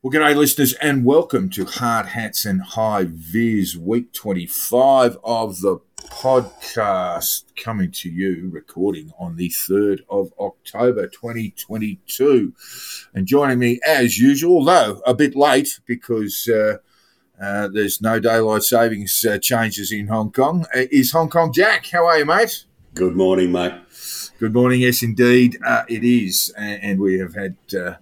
[0.00, 5.80] Well, g'day, listeners, and welcome to Hard Hats and Hi Viz, week 25 of the
[5.96, 12.54] podcast, coming to you, recording on the 3rd of October 2022.
[13.12, 16.76] And joining me, as usual, though a bit late because uh,
[17.42, 21.88] uh, there's no daylight savings uh, changes in Hong Kong, uh, is Hong Kong Jack.
[21.88, 22.66] How are you, mate?
[22.94, 23.74] Good morning, mate.
[24.38, 26.54] Good morning, yes, indeed, uh, it is.
[26.56, 27.94] And, and we have had uh,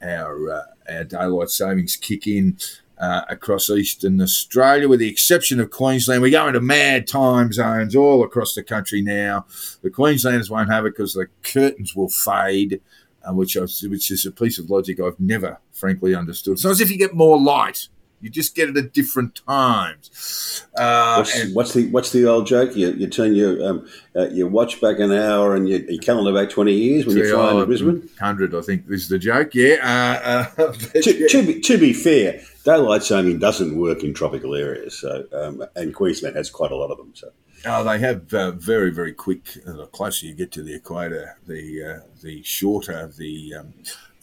[0.00, 2.58] our our daylight savings kick in
[2.98, 6.22] uh, across eastern Australia, with the exception of Queensland.
[6.22, 9.46] We're going to mad time zones all across the country now.
[9.82, 12.80] The Queenslanders won't have it because the curtains will fade,
[13.28, 16.62] uh, which, I, which is a piece of logic I've never, frankly, understood.
[16.62, 17.88] Not as if you get more light.
[18.22, 20.64] You just get it at different times.
[20.76, 22.76] Uh, what's, and, what's, the what's the old joke?
[22.76, 26.32] You, you turn your um, uh, your watch back an hour and your, your calendar
[26.32, 28.08] back twenty years when you're flying to Brisbane.
[28.20, 29.54] Hundred, I think, is the joke.
[29.54, 30.50] Yeah.
[30.56, 35.00] Uh, uh to, to, be, to be fair, daylight saving doesn't work in tropical areas,
[35.00, 37.12] so um, and Queensland has quite a lot of them.
[37.14, 37.28] So.
[37.64, 39.42] Oh, they have uh, very, very quick.
[39.66, 43.74] Uh, the closer you get to the equator, the uh, the shorter the um,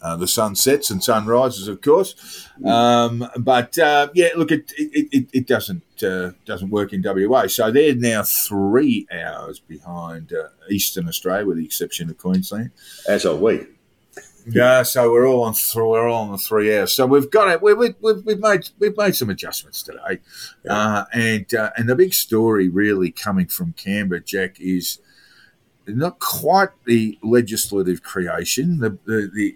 [0.02, 2.48] uh, the sun sets and sun rises, of course.
[2.64, 7.46] Um, but uh, yeah, look, it it, it, it doesn't uh, doesn't work in WA.
[7.46, 12.70] So they're now three hours behind uh, Eastern Australia, with the exception of Queensland.
[13.08, 13.66] As are we.
[14.46, 16.92] Yeah, so we're all on th- we're all on the three hours.
[16.94, 17.62] So we've got it.
[17.62, 20.20] We, we, we've, we've made we've made some adjustments today,
[20.64, 20.72] yeah.
[20.72, 24.98] Uh, and uh, and the big story really coming from Canberra, Jack, is
[25.86, 28.78] not quite the legislative creation.
[28.78, 29.54] The the, the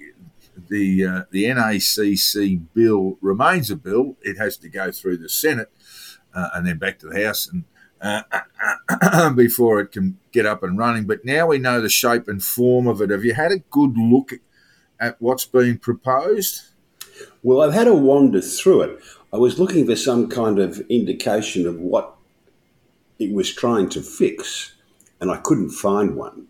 [0.69, 4.17] the uh, the NACC bill remains a bill.
[4.23, 5.71] It has to go through the Senate
[6.35, 7.65] uh, and then back to the House and
[8.01, 11.07] uh, before it can get up and running.
[11.07, 13.11] But now we know the shape and form of it.
[13.11, 14.33] Have you had a good look
[15.01, 16.63] at what's being proposed?
[17.43, 19.01] Well, I've had a wander through it.
[19.33, 22.15] I was looking for some kind of indication of what
[23.19, 24.75] it was trying to fix,
[25.21, 26.47] and I couldn't find one.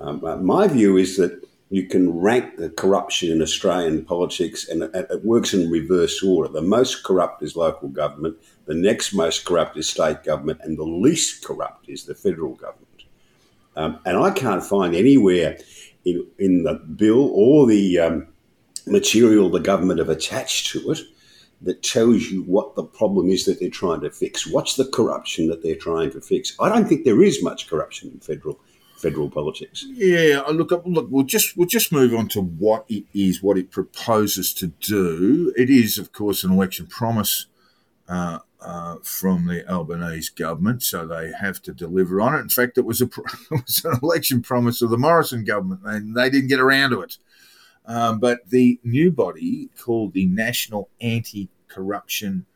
[0.00, 1.42] Um, uh, my view is that
[1.72, 6.52] you can rank the corruption in Australian politics, and it works in reverse order.
[6.52, 10.84] The most corrupt is local government, the next most corrupt is state government, and the
[10.84, 13.04] least corrupt is the federal government.
[13.74, 15.56] Um, and I can't find anywhere
[16.04, 18.28] in, in the bill or the um,
[18.86, 20.98] material the government have attached to it
[21.62, 24.46] that tells you what the problem is that they're trying to fix.
[24.46, 26.54] What's the corruption that they're trying to fix?
[26.60, 28.60] I don't think there is much corruption in federal
[29.02, 29.84] federal politics.
[29.88, 33.70] Yeah, look, look, we'll just we'll just move on to what it is, what it
[33.70, 35.52] proposes to do.
[35.56, 37.46] It is, of course, an election promise
[38.08, 42.40] uh, uh, from the Albanese government, so they have to deliver on it.
[42.40, 43.06] In fact, it was a
[43.50, 47.02] it was an election promise of the Morrison government, and they didn't get around to
[47.02, 47.18] it.
[47.84, 52.46] Um, but the new body called the National Anti-Corruption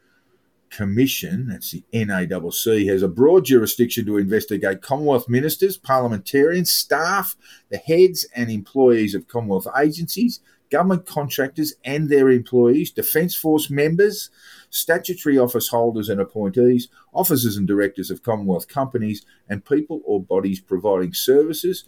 [0.77, 7.35] Commission, that's the NACC, has a broad jurisdiction to investigate Commonwealth ministers, parliamentarians, staff,
[7.71, 14.29] the heads and employees of Commonwealth agencies, government contractors and their employees, Defence Force members,
[14.69, 20.61] statutory office holders and appointees, officers and directors of Commonwealth companies, and people or bodies
[20.61, 21.85] providing services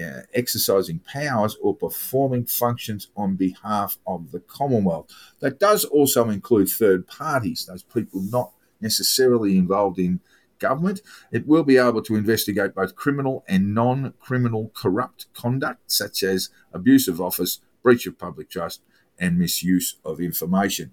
[0.00, 5.08] uh, exercising powers or performing functions on behalf of the Commonwealth.
[5.40, 10.20] That does also include third parties, those people not necessarily involved in
[10.58, 11.00] government.
[11.32, 16.50] It will be able to investigate both criminal and non criminal corrupt conduct, such as
[16.72, 18.82] abuse of office, breach of public trust,
[19.18, 20.92] and misuse of information.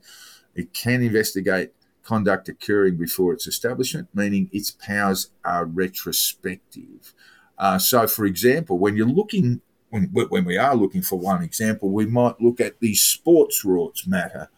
[0.56, 7.14] It can investigate conduct occurring before its establishment, meaning its powers are retrospective.
[7.58, 11.90] Uh, so, for example, when you're looking, when, when we are looking for one example,
[11.90, 14.50] we might look at the sports rorts matter,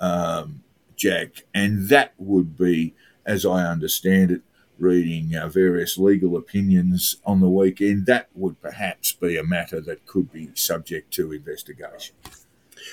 [0.00, 0.62] um,
[0.96, 2.94] Jack, and that would be,
[3.24, 4.42] as I understand it,
[4.78, 10.06] reading uh, various legal opinions on the weekend, that would perhaps be a matter that
[10.06, 12.16] could be subject to investigation.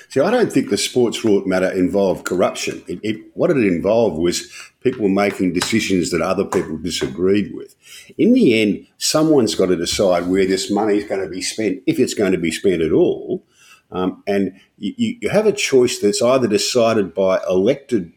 [0.08, 2.82] See, I don't think the sports rort matter involved corruption.
[2.88, 4.50] It, it, what it involved was
[4.80, 7.74] people making decisions that other people disagreed with.
[8.16, 11.82] In the end, someone's got to decide where this money is going to be spent,
[11.86, 13.44] if it's going to be spent at all.
[13.90, 18.12] Um, and you, you have a choice that's either decided by elected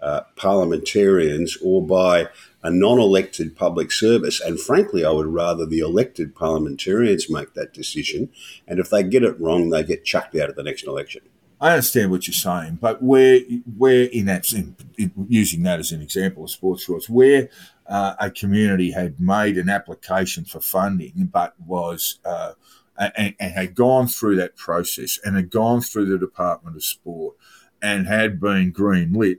[0.00, 2.28] uh, parliamentarians or by
[2.66, 4.40] a non elected public service.
[4.40, 8.28] And frankly, I would rather the elected parliamentarians make that decision.
[8.66, 11.22] And if they get it wrong, they get chucked out of the next election.
[11.60, 16.02] I understand what you're saying, but where in that in, in, using that as an
[16.02, 17.48] example of sports rorts, where
[17.86, 22.52] uh, a community had made an application for funding, but was uh,
[22.98, 27.36] and, and, had gone through that process and had gone through the Department of Sport
[27.80, 29.38] and had been green lit,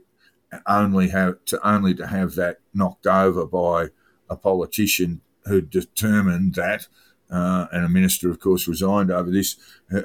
[0.66, 3.88] only have to only to have that knocked over by
[4.30, 6.86] a politician who determined that,
[7.30, 9.56] uh, and a minister, of course, resigned over this,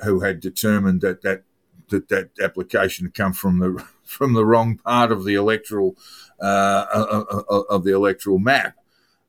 [0.04, 1.44] who had determined that that
[1.90, 5.96] that, that application had come from the from the wrong part of the electoral
[6.42, 8.76] uh, uh, uh, uh of the electoral map.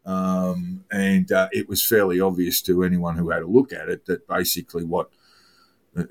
[0.06, 4.05] Um, and uh, it was fairly obvious to anyone who had a look at it
[4.05, 5.08] that basically what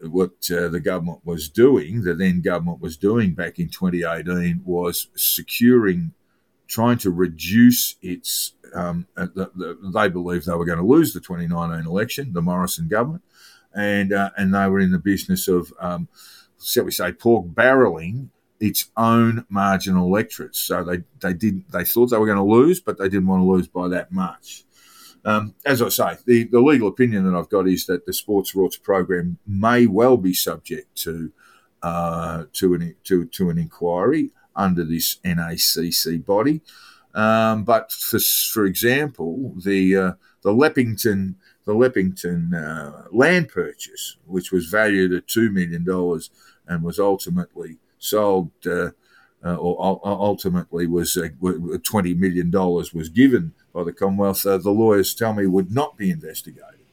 [0.03, 5.07] what uh, the government was doing, the then government was doing back in 2018, was
[5.15, 6.13] securing,
[6.67, 8.53] trying to reduce its.
[8.73, 12.87] Um, the, the, they believed they were going to lose the 2019 election, the Morrison
[12.87, 13.23] government,
[13.75, 16.07] and uh, and they were in the business of, um,
[16.61, 18.29] shall we say, pork barreling
[18.59, 20.59] its own marginal electorates.
[20.59, 23.41] So they, they did they thought they were going to lose, but they didn't want
[23.41, 24.63] to lose by that much.
[25.25, 28.53] Um, as I say, the, the legal opinion that I've got is that the sports
[28.53, 31.31] rorts program may well be subject to
[31.81, 36.61] uh, to an to to an inquiry under this NACC body.
[37.13, 40.11] Um, but for for example, the uh,
[40.41, 41.35] the Leppington
[41.65, 46.29] the Leppington uh, land purchase, which was valued at two million dollars
[46.67, 48.89] and was ultimately sold, uh,
[49.45, 51.29] uh, or ultimately was uh,
[51.83, 54.43] twenty million dollars was given by the Commonwealth.
[54.43, 56.83] the lawyers tell me would not be investigated.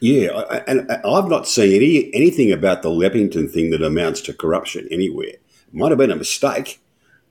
[0.00, 4.88] Yeah, and I've not seen any anything about the Leppington thing that amounts to corruption
[4.90, 5.34] anywhere.
[5.72, 6.80] Might have been a mistake.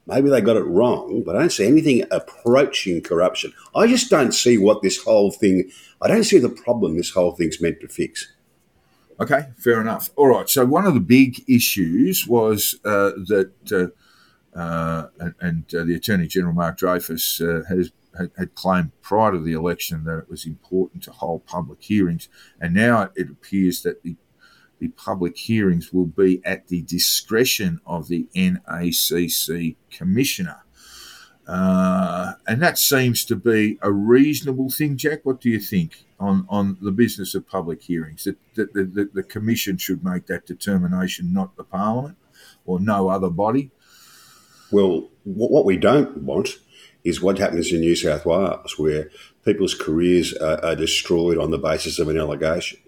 [0.05, 3.53] Maybe they got it wrong, but I don't see anything approaching corruption.
[3.75, 5.69] I just don't see what this whole thing.
[6.01, 8.31] I don't see the problem this whole thing's meant to fix.
[9.19, 10.11] Okay, fair enough.
[10.15, 10.49] All right.
[10.49, 13.51] So one of the big issues was uh, that,
[14.55, 15.07] uh, uh,
[15.41, 19.53] and, uh, the Attorney General Mark Dreyfus uh, has had, had, claimed prior to the
[19.53, 22.27] election that it was important to hold public hearings,
[22.59, 24.15] and now it, it appears that the
[24.79, 30.63] the public hearings will be at the discretion of the NACC commissioner.
[31.49, 35.21] Uh, and that seems to be a reasonable thing, Jack.
[35.23, 36.05] What do you think?
[36.19, 38.25] on, on the business of public hearings.
[38.25, 42.17] That, that the, the, the Commission should make that determination, not the Parliament
[42.65, 43.71] or no other body.
[44.71, 46.49] Well, what we don't want
[47.03, 49.09] is what happens in New South Wales, where
[49.45, 52.79] people's careers are, are destroyed on the basis of an allegation.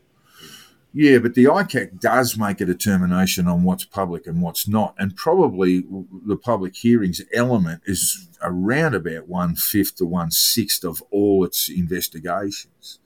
[0.94, 5.16] Yeah, but the ICAC does make a determination on what's public and what's not, and
[5.16, 5.86] probably
[6.26, 11.70] the public hearings element is around about one fifth to one sixth of all its
[11.70, 13.00] investigations.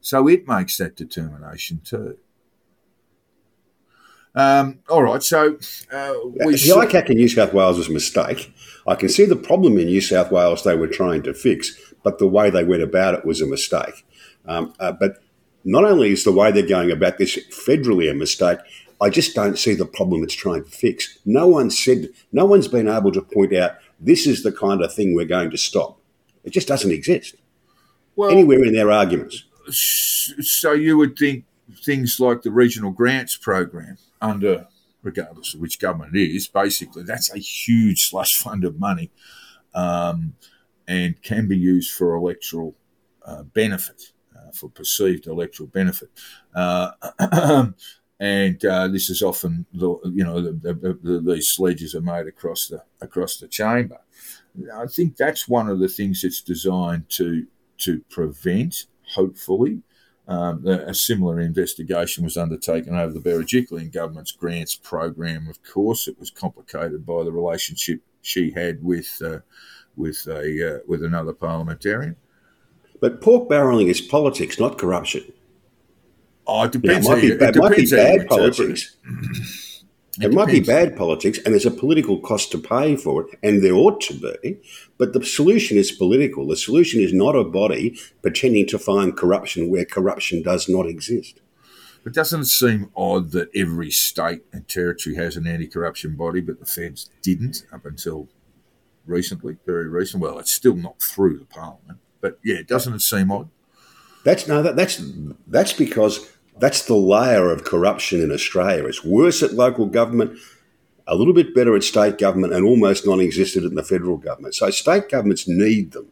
[0.00, 2.18] So it makes that determination too.
[4.34, 5.58] Um, all right, so
[5.92, 6.14] uh,
[6.44, 8.52] we the saw- ICAC in New South Wales was a mistake.
[8.86, 12.18] I can see the problem in New South Wales they were trying to fix, but
[12.18, 14.04] the way they went about it was a mistake.
[14.46, 15.18] Um, uh, but
[15.64, 18.58] not only is the way they're going about this federally a mistake,
[19.00, 21.18] I just don't see the problem it's trying to fix.
[21.24, 24.92] No one said, no one's been able to point out this is the kind of
[24.92, 26.00] thing we're going to stop.
[26.44, 27.36] It just doesn't exist
[28.16, 31.44] well, anywhere in their arguments so you would think
[31.84, 34.66] things like the regional grants program under
[35.02, 39.10] regardless of which government it is basically that's a huge slush fund of money
[39.74, 40.34] um,
[40.86, 42.74] and can be used for electoral
[43.24, 44.12] uh, benefit
[44.54, 46.10] for perceived electoral benefit
[46.54, 46.90] uh,
[48.20, 52.26] and uh, this is often the you know the, the, the, these sledges are made
[52.26, 53.98] across the across the chamber
[54.74, 57.46] I think that's one of the things it's designed to
[57.78, 59.82] to prevent hopefully.
[60.26, 65.48] Um, a similar investigation was undertaken over the Berejiklian government's grants program.
[65.48, 69.38] Of course, it was complicated by the relationship she had with uh,
[69.96, 72.16] with a uh, with another parliamentarian.
[73.00, 75.32] But pork barreling is politics, not corruption.
[76.46, 77.06] Oh, it depends.
[77.06, 78.96] You know, it might be, it, it might be bad politics.
[80.20, 83.62] It, might be bad politics, and there's a political cost to pay for it, and
[83.62, 84.58] there ought to be.
[84.96, 86.46] But the solution is political.
[86.46, 91.40] The solution is not a body pretending to find corruption where corruption does not exist.
[92.02, 96.58] But doesn't it seem odd that every state and territory has an anti-corruption body, but
[96.58, 98.28] the feds didn't up until
[99.06, 100.22] recently, very recent?
[100.22, 103.48] Well, it's still not through the parliament, but yeah, doesn't it seem odd?
[104.24, 105.02] That's no, that, that's
[105.46, 108.86] that's because That's the layer of corruption in Australia.
[108.86, 110.38] It's worse at local government,
[111.06, 114.54] a little bit better at state government, and almost non existent in the federal government.
[114.54, 116.08] So state governments need them.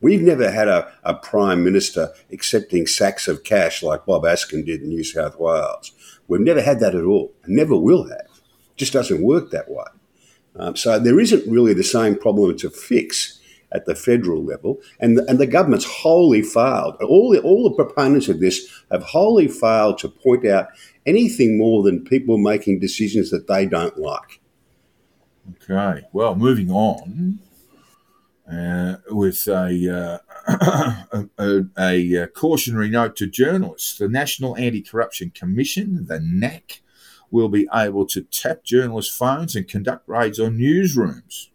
[0.00, 4.82] We've never had a, a prime minister accepting sacks of cash like Bob Askin did
[4.82, 5.92] in New South Wales.
[6.28, 8.28] We've never had that at all, and never will have.
[8.72, 9.84] It just doesn't work that way.
[10.56, 13.40] Um, so there isn't really the same problem to fix
[13.74, 16.94] at the federal level, and the, and the government's wholly failed.
[17.02, 20.68] All the, all the proponents of this have wholly failed to point out
[21.04, 24.40] anything more than people making decisions that they don't like.
[25.62, 27.40] Okay, well, moving on
[28.50, 31.04] uh, with a, uh,
[31.38, 33.98] a, a, a, cautionary note to journalists.
[33.98, 36.80] The National Anti Corruption Commission, the NACC,
[37.30, 41.48] will be able to tap journalists' phones and conduct raids on newsrooms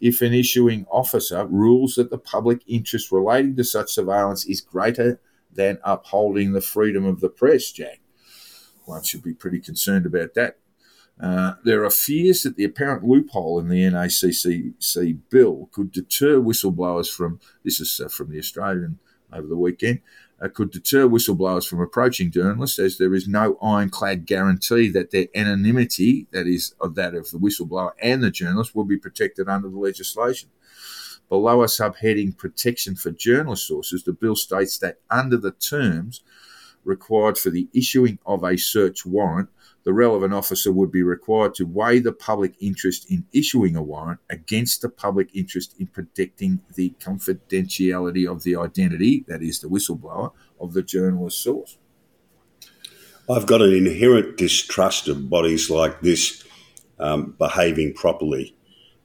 [0.00, 5.20] if an issuing officer rules that the public interest relating to such surveillance is greater
[5.52, 8.00] than upholding the freedom of the press, Jack.
[8.84, 10.56] One should be pretty concerned about that.
[11.20, 17.12] Uh, there are fears that the apparent loophole in the NACC bill could deter whistleblowers
[17.12, 18.98] from, this is uh, from the Australian
[19.32, 20.00] over the weekend,
[20.40, 25.26] uh, could deter whistleblowers from approaching journalists, as there is no ironclad guarantee that their
[25.34, 29.68] anonymity, that is, of that of the whistleblower and the journalist, will be protected under
[29.68, 30.48] the legislation.
[31.28, 36.22] Below a subheading Protection for Journalist Sources, the bill states that under the terms
[36.84, 39.48] required for the issuing of a search warrant,
[39.84, 44.20] the relevant officer would be required to weigh the public interest in issuing a warrant
[44.28, 50.32] against the public interest in protecting the confidentiality of the identity, that is, the whistleblower,
[50.60, 51.78] of the journalist source.
[53.28, 56.44] I've got an inherent distrust of bodies like this
[56.98, 58.54] um, behaving properly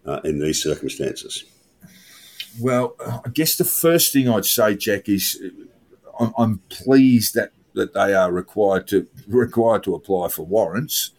[0.06, 1.46] uh, in these circumstances.
[2.60, 5.42] Well, I guess the first thing I'd say, Jack, is
[6.20, 11.12] I'm, I'm pleased that that they are required to required to apply for warrants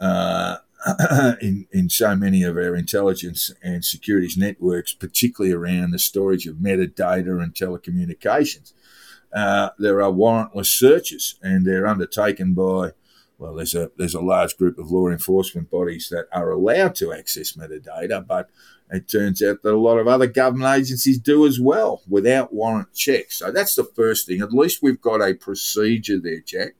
[0.00, 0.58] uh,
[1.40, 6.56] in in so many of our intelligence and securities networks, particularly around the storage of
[6.56, 8.72] metadata and telecommunications.
[9.34, 12.92] Uh, there are warrantless searches, and they're undertaken by
[13.38, 17.12] well, there's a there's a large group of law enforcement bodies that are allowed to
[17.12, 18.48] access metadata, but
[18.90, 22.92] it turns out that a lot of other government agencies do as well without warrant
[22.94, 23.38] checks.
[23.38, 24.40] So that's the first thing.
[24.40, 26.74] At least we've got a procedure there, Jack.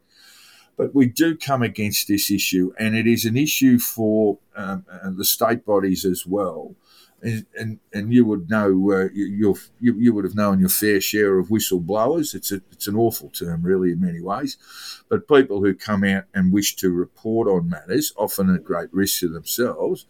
[0.77, 5.11] But we do come against this issue, and it is an issue for um, uh,
[5.11, 6.75] the state bodies as well.
[7.23, 11.01] And, and, and you would know uh, you, you you would have known your fair
[11.01, 12.35] share of whistleblowers.
[12.35, 14.59] It's a, it's an awful term, really, in many ways,
[15.09, 19.21] but people who come out and wish to report on matters, often at great risk
[19.21, 20.05] to themselves,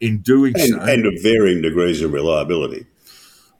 [0.00, 2.86] in doing and, so, and of varying degrees of reliability.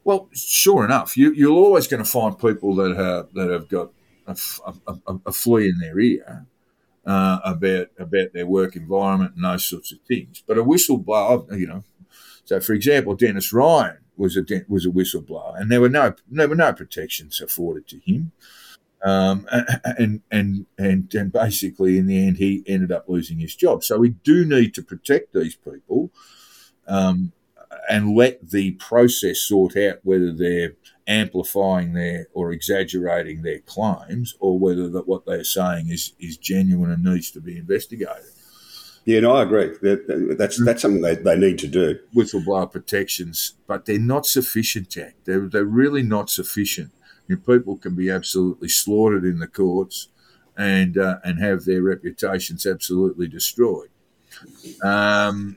[0.05, 3.91] Well, sure enough, you, you're always going to find people that have that have got
[4.27, 4.37] a,
[4.87, 6.47] a, a flea in their ear
[7.07, 10.43] uh, about about their work environment and those sorts of things.
[10.47, 11.85] But a whistleblower, you know,
[12.45, 16.49] so for example, Dennis Ryan was a was a whistleblower, and there were no there
[16.49, 18.33] were no protections afforded to him.
[19.05, 19.47] Um,
[19.85, 23.85] and, and and and basically, in the end, he ended up losing his job.
[23.85, 26.11] So we do need to protect these people,
[26.89, 27.33] um,
[27.91, 30.73] and let the process sort out whether they're
[31.07, 36.91] amplifying their or exaggerating their claims, or whether that what they're saying is is genuine
[36.91, 38.33] and needs to be investigated.
[39.05, 39.77] Yeah, no, I agree.
[39.83, 41.99] That, that's that's something they, they need to do.
[42.17, 45.17] Whistleblower protections, but they're not sufficient, Jack.
[45.25, 46.91] They're they're really not sufficient
[47.29, 50.09] people can be absolutely slaughtered in the courts
[50.57, 53.89] and uh, and have their reputations absolutely destroyed.
[54.83, 55.57] Um,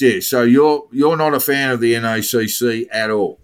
[0.00, 3.40] yeah, so you're you're not a fan of the NACC at all.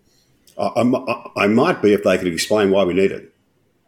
[0.58, 3.32] I, I, I might be if they could explain why we need it.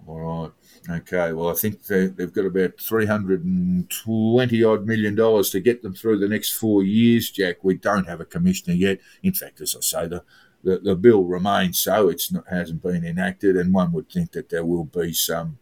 [0.07, 0.51] All right.
[0.91, 1.33] Okay.
[1.33, 5.61] Well, I think they, have got about three hundred and twenty odd million dollars to
[5.61, 7.31] get them through the next four years.
[7.31, 8.99] Jack, we don't have a commissioner yet.
[9.23, 10.25] In fact, as I say, the
[10.63, 12.09] the, the bill remains so.
[12.09, 15.59] It hasn't been enacted, and one would think that there will be some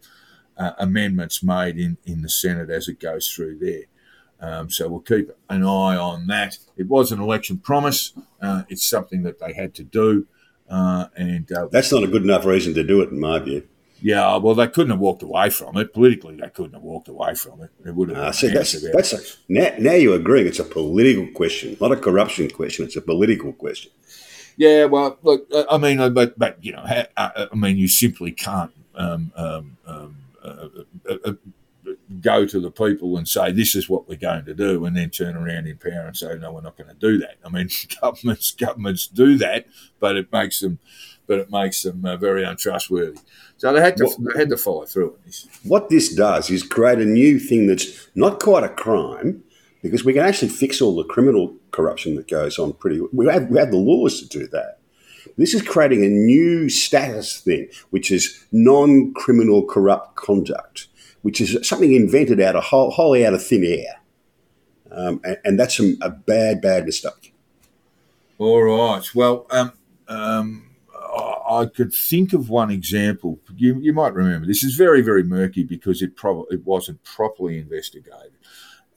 [0.56, 3.84] uh, amendments made in, in the Senate as it goes through there.
[4.40, 6.58] Um, so we'll keep an eye on that.
[6.76, 8.14] It was an election promise.
[8.40, 10.26] Uh, it's something that they had to do,
[10.68, 13.66] uh, and uh, that's not a good enough reason to do it, in my view.
[14.02, 16.36] Yeah, well, they couldn't have walked away from it politically.
[16.36, 17.70] They couldn't have walked away from it.
[17.84, 18.18] It would have.
[18.18, 20.46] Uh, see, that's, that's a, now, now you're agreeing.
[20.46, 22.86] It's a political question, not a corruption question.
[22.86, 23.92] It's a political question.
[24.56, 26.84] Yeah, well, look, I mean, uh, but but you know,
[27.16, 28.72] I mean, you simply can't.
[28.94, 30.68] Um, um, um, uh,
[31.08, 31.32] uh, uh,
[32.20, 35.10] go to the people and say this is what we're going to do, and then
[35.10, 37.36] turn around in power and say no, we're not going to do that.
[37.44, 37.68] I mean,
[38.00, 39.66] governments governments do that,
[39.98, 40.78] but it makes them
[41.30, 43.16] but it makes them uh, very untrustworthy.
[43.56, 45.46] So they had to they had to follow through on this.
[45.62, 49.44] What this does is create a new thing that's not quite a crime,
[49.80, 53.00] because we can actually fix all the criminal corruption that goes on pretty.
[53.12, 54.78] We have we have the laws to do that.
[55.36, 60.88] This is creating a new status thing, which is non-criminal corrupt conduct,
[61.22, 64.00] which is something invented out of wholly out of thin air,
[64.90, 67.34] um, and, and, that's a, a, bad, bad mistake.
[68.38, 69.04] All right.
[69.14, 69.72] Well, um,
[70.08, 70.70] um,
[71.50, 73.40] I could think of one example.
[73.56, 77.58] You, you might remember this is very, very murky because it probably it wasn't properly
[77.58, 78.32] investigated,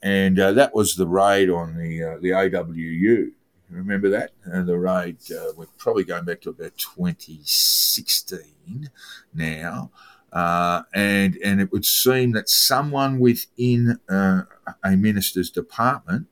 [0.04, 3.30] and uh, that was the raid on the uh, the AWU.
[3.70, 4.32] Remember that?
[4.44, 8.90] And uh, the raid, uh, we're probably going back to about 2016
[9.32, 9.90] now.
[10.30, 14.42] Uh, and, and it would seem that someone within uh,
[14.84, 16.28] a minister's department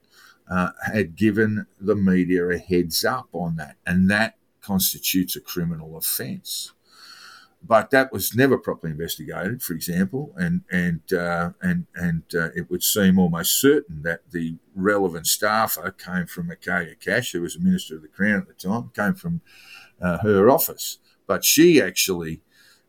[0.85, 3.77] had given the media a heads up on that.
[3.87, 6.73] And that constitutes a criminal offence
[7.65, 12.71] but that was never properly investigated, for example, and and uh, and and uh, it
[12.71, 17.61] would seem almost certain that the relevant staffer came from Michaelia Cash, who was a
[17.61, 19.41] minister of the Crown at the time, came from
[20.01, 22.41] uh, her office, but she actually.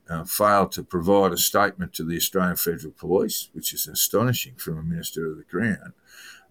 [0.10, 4.77] Uh, failed to provide a statement to the Australian Federal Police, which is astonishing from
[4.77, 5.94] a minister of the Crown,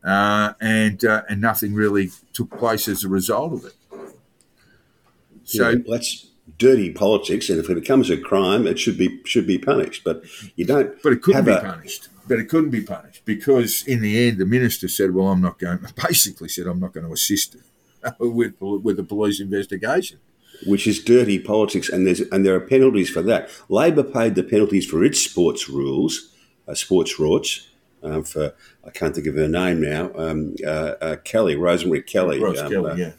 [0.02, 3.74] uh, and uh, and nothing really took place as a result of it.
[5.44, 9.46] So yeah, let's dirty politics, and if it becomes a crime, it should be should
[9.46, 10.04] be punished.
[10.04, 10.24] But
[10.56, 11.00] you don't.
[11.02, 12.08] But it couldn't be a, punished.
[12.28, 15.58] But it couldn't be punished because in the end, the minister said, "Well, I'm not
[15.58, 17.56] going." Basically, said, "I'm not going to assist
[18.18, 20.18] with with the police investigation."
[20.64, 23.50] Which is dirty politics, and there's and there are penalties for that.
[23.68, 26.32] Labor paid the penalties for its sports rules,
[26.68, 27.66] uh, sports rorts.
[28.04, 30.10] Um, for I can't think of her name now.
[30.14, 33.12] Um, uh, uh, Kelly, Rosemary Kelly, Ros um, Kelly, uh, yeah,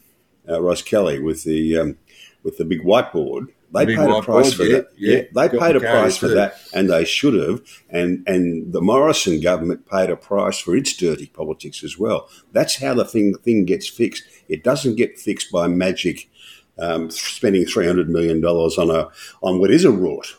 [0.47, 1.97] uh, Ros Kelly with the um,
[2.43, 3.47] with the big whiteboard.
[3.73, 4.88] They paid a price for yeah, that.
[4.97, 7.62] Yeah, yeah they paid a price for that, and they should have.
[7.89, 12.29] And and the Morrison government paid a price for its dirty politics as well.
[12.51, 14.25] That's how the thing thing gets fixed.
[14.47, 16.29] It doesn't get fixed by magic,
[16.77, 19.10] um, spending three hundred million dollars on a
[19.41, 20.36] on what is a rot,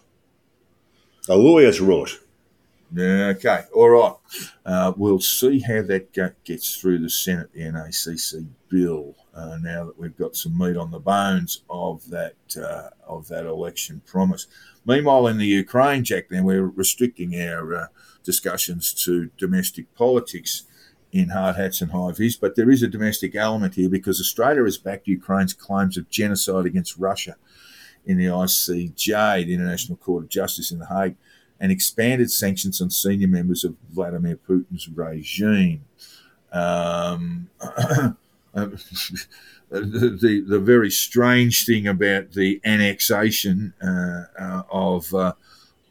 [1.28, 2.16] a lawyer's rot.
[2.94, 4.14] Yeah, okay, all right.
[4.64, 6.12] Uh, we'll see how that
[6.44, 10.90] gets through the Senate, the NACC bill uh, now that we've got some meat on
[10.90, 14.46] the bones of that uh, of that election promise.
[14.86, 17.86] Meanwhile, in the Ukraine, Jack, then we're restricting our uh,
[18.22, 20.64] discussions to domestic politics
[21.12, 24.64] in hard hats and hi viz, but there is a domestic element here because Australia
[24.64, 27.36] has backed Ukraine's claims of genocide against Russia
[28.04, 31.16] in the ICJ, the International Court of Justice in The Hague,
[31.60, 35.84] and expanded sanctions on senior members of Vladimir Putin's regime.
[36.52, 37.48] Um,
[38.54, 38.78] Um,
[39.70, 45.32] the, the, very strange thing about the annexation uh, uh, of uh,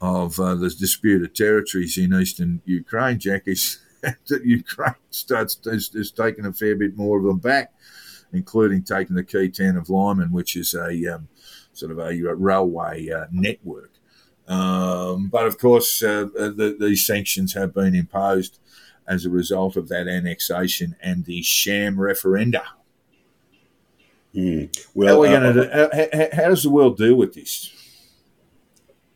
[0.01, 6.11] of uh, the disputed territories in eastern Ukraine, Jack, is that Ukraine starts has, has
[6.11, 7.73] taken a fair bit more of them back,
[8.31, 11.27] including taking the key town of Lyman, which is a um,
[11.73, 13.91] sort of a railway network.
[14.47, 18.59] Um, but of course, the, these sanctions have been imposed
[19.07, 22.63] as a result of that annexation and the sham referenda.
[24.35, 24.75] Mm.
[24.93, 25.69] Well, how, we uh, going to do,
[26.17, 27.71] how, how, does the world deal with this?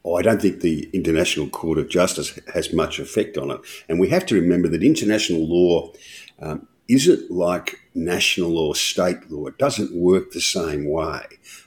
[0.06, 3.60] Oh, I don't think the International Court of Justice has much effect on it.
[3.90, 5.92] And we have to remember that international law
[6.40, 9.48] um, isn't like national or state law.
[9.48, 11.26] It doesn't work the same way.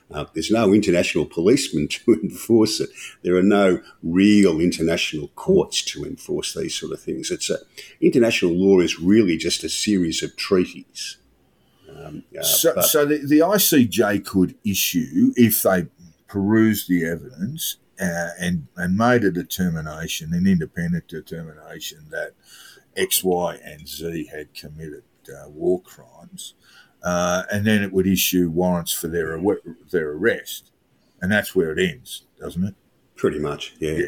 [0.09, 2.89] Uh, there's no international policeman to enforce it.
[3.23, 7.31] There are no real international courts to enforce these sort of things.
[7.31, 7.57] It's a,
[7.99, 11.17] international law is really just a series of treaties.
[11.89, 15.87] Um, uh, so, but, so the, the ICJ could issue, if they
[16.27, 22.31] perused the evidence uh, and, and made a determination, an independent determination that
[22.95, 26.55] X, Y, and Z had committed uh, war crimes,
[27.03, 29.39] uh, and then it would issue warrants for their
[29.91, 30.71] their arrest,
[31.21, 32.75] and that's where it ends, doesn't it?
[33.15, 33.91] Pretty much, yeah.
[33.91, 34.05] Yeah,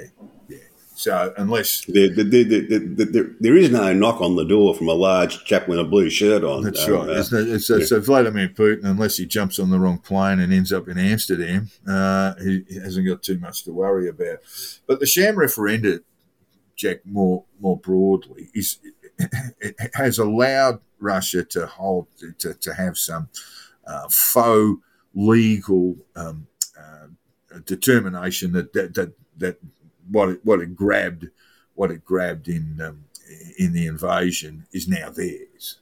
[0.49, 0.57] yeah.
[0.95, 5.43] So unless there, there, there, there is no knock on the door from a large
[5.43, 6.63] chap with a blue shirt on.
[6.63, 7.09] That's um, right.
[7.09, 7.83] Uh, it's, yeah.
[7.83, 11.69] So Vladimir Putin, unless he jumps on the wrong plane and ends up in Amsterdam,
[11.87, 14.39] uh, he, he hasn't got too much to worry about.
[14.85, 16.01] But the sham referenda,
[16.75, 18.79] Jack, more more broadly, is
[19.59, 22.07] it has allowed Russia to hold
[22.39, 23.29] to, to have some
[23.85, 24.81] uh, faux
[25.13, 26.47] legal um,
[26.79, 27.07] uh,
[27.65, 29.57] determination that, that that that
[30.09, 31.29] what it, what it grabbed
[31.75, 33.05] what it grabbed in um,
[33.57, 35.79] in the invasion is now theirs.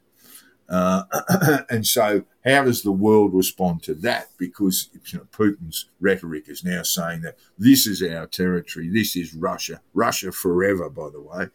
[0.69, 1.03] Uh,
[1.69, 4.29] and so, how does the world respond to that?
[4.37, 9.33] Because you know, Putin's rhetoric is now saying that this is our territory, this is
[9.33, 11.49] Russia, Russia forever, by the way,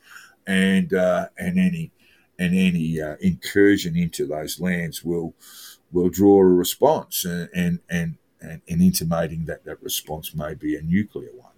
[0.46, 1.92] and uh, and any
[2.38, 5.34] and any uh, incursion into those lands will
[5.92, 10.76] will draw a response, and and and, and, and intimating that that response may be
[10.76, 11.52] a nuclear one.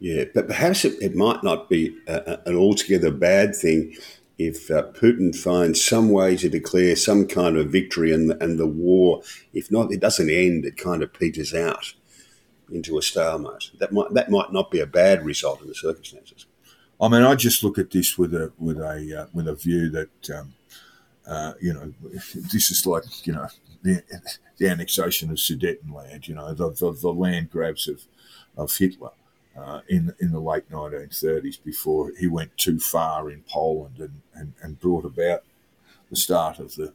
[0.00, 3.96] Yeah, but perhaps it, it might not be a, an altogether bad thing
[4.38, 8.68] if uh, Putin finds some way to declare some kind of victory and, and the
[8.68, 11.94] war, if not, it doesn't end, it kind of peters out
[12.70, 13.72] into a stalemate.
[13.78, 16.46] That might that might not be a bad result in the circumstances.
[17.00, 19.88] I mean, I just look at this with a with a uh, with a view
[19.90, 20.54] that um,
[21.26, 21.92] uh, you know
[22.34, 23.46] this is like you know
[23.82, 24.02] the,
[24.56, 28.02] the annexation of Sudetenland, you know the, the, the land grabs of
[28.56, 29.10] of Hitler
[29.56, 34.52] uh, in in the late 1930s before he went too far in Poland and, and,
[34.62, 35.44] and brought about
[36.10, 36.92] the start of the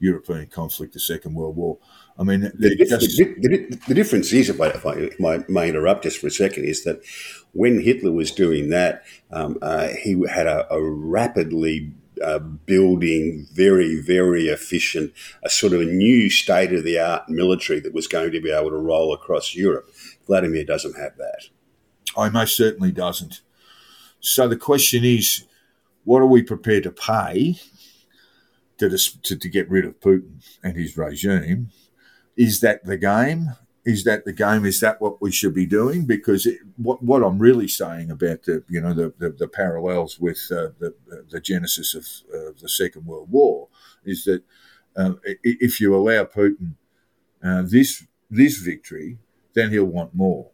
[0.00, 1.78] European conflict, the Second World War.
[2.18, 3.16] I mean, the, just...
[3.16, 6.64] the, the, the, difference is, if I, if I may interrupt just for a second,
[6.64, 7.00] is that
[7.52, 14.00] when Hitler was doing that, um, uh, he had a, a rapidly uh, building very,
[14.00, 18.30] very efficient, a sort of a new state of the art military that was going
[18.30, 19.90] to be able to roll across Europe.
[20.26, 21.48] Vladimir doesn't have that.
[22.16, 23.40] I most certainly doesn't.
[24.20, 25.44] So the question is,
[26.04, 27.58] what are we prepared to pay
[28.78, 31.70] to, to, to get rid of Putin and his regime?
[32.36, 33.50] Is that the game?
[33.84, 34.64] Is that the game?
[34.64, 36.06] Is that what we should be doing?
[36.06, 40.18] Because it, what what I'm really saying about the you know the the, the parallels
[40.18, 40.94] with uh, the
[41.30, 43.68] the genesis of uh, the Second World War
[44.04, 44.42] is that
[44.96, 46.74] uh, if you allow Putin
[47.42, 49.18] uh, this this victory,
[49.54, 50.50] then he'll want more.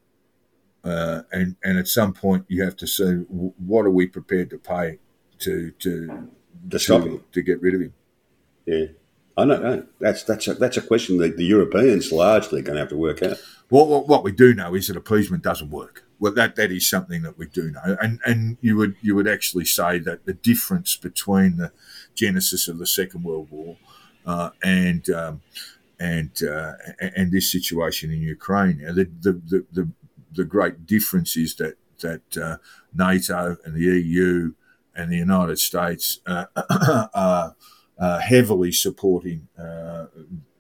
[0.83, 4.59] Uh, and and at some point you have to say what are we prepared to
[4.59, 4.99] pay
[5.39, 6.29] to to
[6.69, 7.95] to him to get rid of him.
[8.67, 8.87] Yeah,
[9.41, 9.87] I don't know.
[9.99, 13.23] That's that's a, that's a question that the Europeans largely going to have to work
[13.23, 13.39] out.
[13.71, 16.05] Well, what, what we do know is that appeasement doesn't work.
[16.19, 19.27] Well, that that is something that we do know, and and you would you would
[19.27, 21.73] actually say that the difference between the
[22.15, 23.77] genesis of the Second World War
[24.27, 25.41] uh, and um,
[25.99, 26.73] and uh,
[27.17, 29.89] and this situation in Ukraine, the, the, the, the
[30.33, 32.57] the great difference is that that uh,
[32.95, 34.53] NATO and the EU
[34.95, 36.47] and the United States uh,
[37.15, 37.57] are,
[38.01, 40.07] heavily supporting uh,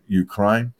[0.08, 0.74] Ukraine,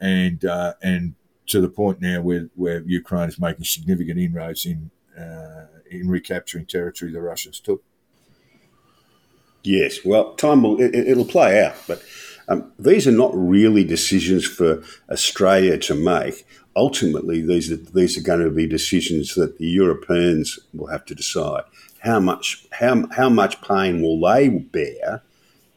[0.00, 1.14] and uh, and
[1.46, 6.66] to the point now where, where Ukraine is making significant inroads in uh, in recapturing
[6.66, 7.82] territory the Russians took.
[9.62, 12.02] Yes, well, time will it, will play out, but
[12.48, 18.22] um, these are not really decisions for Australia to make ultimately these are, these are
[18.22, 21.64] going to be decisions that the Europeans will have to decide.
[22.00, 25.22] How much how, how much pain will they bear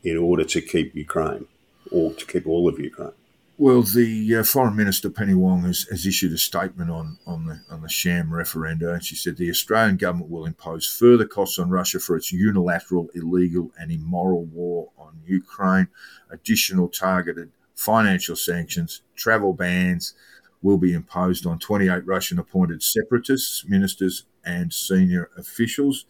[0.04, 1.46] in order to keep Ukraine
[1.92, 3.14] or to keep all of Ukraine?
[3.58, 7.60] Well, the uh, Foreign Minister Penny Wong has, has, issued a statement on, on the
[7.70, 11.70] on the sham referenda, and she said the Australian government will impose further costs on
[11.70, 15.90] Russia for its unilateral, illegal, and immoral war on Ukraine,
[16.30, 20.14] additional targeted financial sanctions, travel bans,
[20.62, 26.06] will be imposed on 28 Russian appointed separatists, ministers, and senior officials.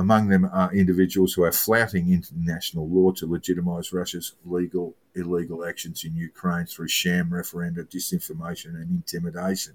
[0.00, 6.04] Among them are individuals who are flouting international law to legitimise Russia's legal illegal actions
[6.04, 9.74] in Ukraine through sham referenda, disinformation, and intimidation.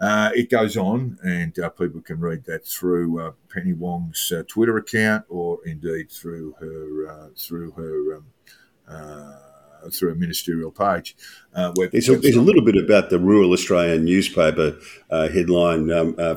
[0.00, 4.42] Uh, it goes on, and uh, people can read that through uh, Penny Wong's uh,
[4.48, 8.26] Twitter account, or indeed through her uh, through her um,
[8.88, 9.38] uh,
[9.92, 11.14] through a ministerial page.
[11.54, 14.76] Uh, where there's, a, there's a, little bit about the rural Australian newspaper
[15.10, 16.34] uh, headline um, uh,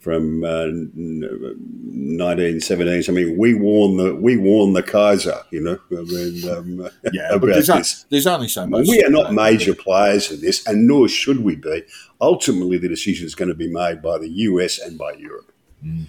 [0.00, 2.88] from uh, 1917.
[2.88, 5.42] Uh, I mean, we warn the we warn the Kaiser.
[5.50, 8.06] You know, I mean, um, yeah, but there's, this.
[8.08, 8.88] there's only so much.
[8.88, 11.84] We are not major players in this, and nor should we be.
[12.20, 15.52] Ultimately, the decision is going to be made by the US and by Europe.
[15.84, 16.06] Mm.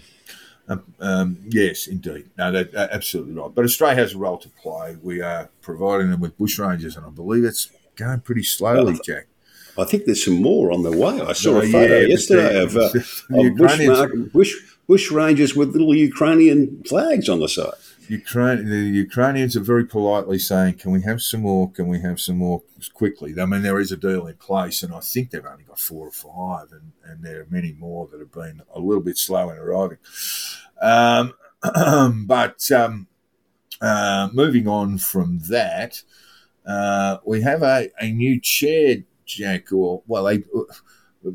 [0.68, 2.30] Um, um, yes, indeed.
[2.38, 3.52] No, that, that, absolutely right.
[3.54, 4.96] But Australia has a role to play.
[5.02, 9.02] We are providing them with bush rangers, and I believe it's going pretty slowly, well,
[9.04, 9.28] Jack.
[9.78, 11.22] I think there's some more on the way.
[11.22, 12.90] I saw no, a photo yeah, yesterday of, uh,
[13.32, 13.80] of bush,
[14.34, 14.56] bush,
[14.88, 17.74] bush rangers with little Ukrainian flags on the side.
[18.08, 21.72] Ukraine, the Ukrainians are very politely saying, "Can we have some more?
[21.72, 22.62] Can we have some more
[22.94, 25.80] quickly?" I mean, there is a deal in place, and I think they've only got
[25.80, 29.18] four or five, and, and there are many more that have been a little bit
[29.18, 30.00] slow in arriving.
[30.82, 31.34] Um,
[32.28, 33.08] but um,
[33.80, 36.02] uh, moving on from that,
[36.66, 38.98] uh, we have a, a new chair,
[39.32, 40.40] Jack, or well, a,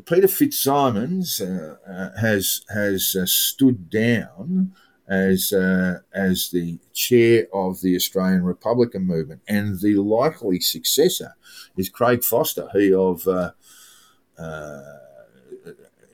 [0.05, 4.73] Peter Fitzsimons uh, uh, has has uh, stood down
[5.07, 11.35] as uh, as the chair of the Australian Republican movement, and the likely successor
[11.77, 13.51] is Craig Foster, he of uh,
[14.37, 14.81] uh,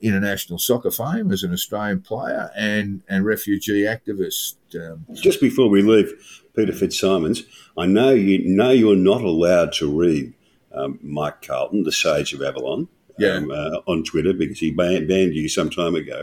[0.00, 4.54] international soccer fame as an Australian player and and refugee activist.
[4.74, 6.12] Um, Just before we leave,
[6.54, 7.42] Peter Fitzsimons,
[7.76, 10.34] I know you know you're not allowed to read
[10.74, 13.34] um, Mike Carlton, the Sage of Avalon, Yeah.
[13.36, 16.22] um, uh, on Twitter because he ban- banned you some time ago.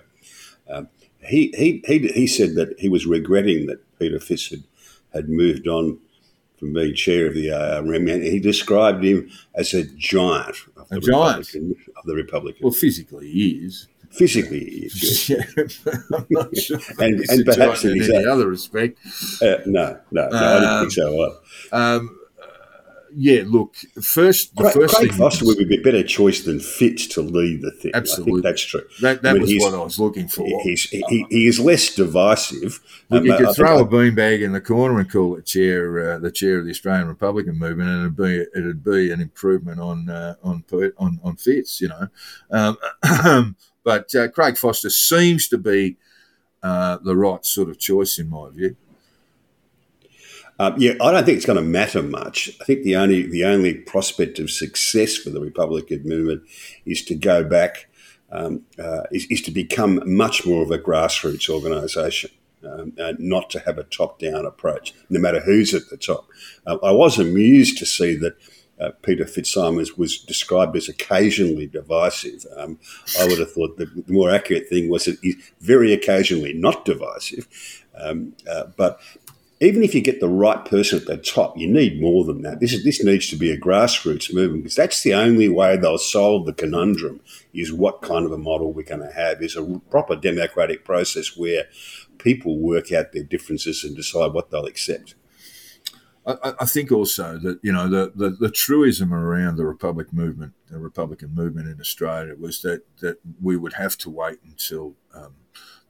[0.69, 0.87] Um,
[1.25, 4.63] he, he, he, he said that he was regretting that Peter Fitz had,
[5.13, 5.99] had moved on
[6.57, 10.97] from being chair of the ARM, and he described him as a giant of the
[10.97, 11.37] A giant?
[11.47, 12.61] Republican, of the Republican.
[12.63, 13.87] well, physically he is.
[14.11, 15.29] Physically, he is.
[15.29, 15.43] Yeah,
[16.15, 18.99] I'm not sure And- and perhaps in any other respect.
[19.41, 21.13] Uh, no, no, no, I didn't think so.
[21.23, 21.35] Either.
[21.71, 22.17] Um,
[23.15, 26.59] yeah, look, first the Craig, first Craig thing Foster would be a better choice than
[26.59, 27.91] Fitz to lead the thing.
[27.93, 28.33] I Absolutely.
[28.33, 28.83] think that's true.
[29.01, 30.45] that, that I mean, was what I was looking for.
[30.63, 32.79] He's, he, he is less divisive.
[33.09, 35.45] Look, Um, you could think throw I- a beanbag in the corner and call it
[35.45, 39.21] chair, uh, the chair of the Australian Republican movement, and it'd be it'd be an
[39.21, 40.63] improvement on uh, on
[40.97, 42.07] on on Fitz, you know.
[42.49, 45.97] Um, but uh, Craig Foster seems to be
[46.63, 48.75] uh, the right sort of choice in my view.
[50.61, 52.55] Um, yeah, I don't think it's going to matter much.
[52.61, 56.43] I think the only the only prospect of success for the Republican movement
[56.85, 57.87] is to go back,
[58.31, 62.29] um, uh, is, is to become much more of a grassroots organisation,
[62.63, 66.27] um, and not to have a top down approach, no matter who's at the top.
[66.67, 68.35] Uh, I was amused to see that.
[68.79, 72.47] Uh, Peter Fitzsimons was described as occasionally divisive.
[72.57, 72.79] Um,
[73.19, 76.83] I would have thought the, the more accurate thing was that he's very occasionally not
[76.83, 77.47] divisive.
[77.95, 78.99] Um, uh, but
[79.61, 82.59] even if you get the right person at the top, you need more than that.
[82.59, 85.99] This is this needs to be a grassroots movement because that's the only way they'll
[85.99, 87.21] solve the conundrum.
[87.53, 89.41] Is what kind of a model we're going to have?
[89.41, 91.65] Is a proper democratic process where
[92.17, 95.15] people work out their differences and decide what they'll accept.
[96.25, 100.53] I, I- think also that you know the, the, the truism around the Republic movement,
[100.69, 105.33] the Republican movement in Australia, was that that we would have to wait until um,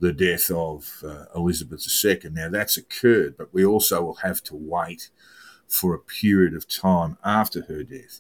[0.02, 2.32] the death of uh, Elizabeth II.
[2.32, 5.10] Now that's occurred, but we also will have to wait
[5.68, 8.20] for a period of time after her death,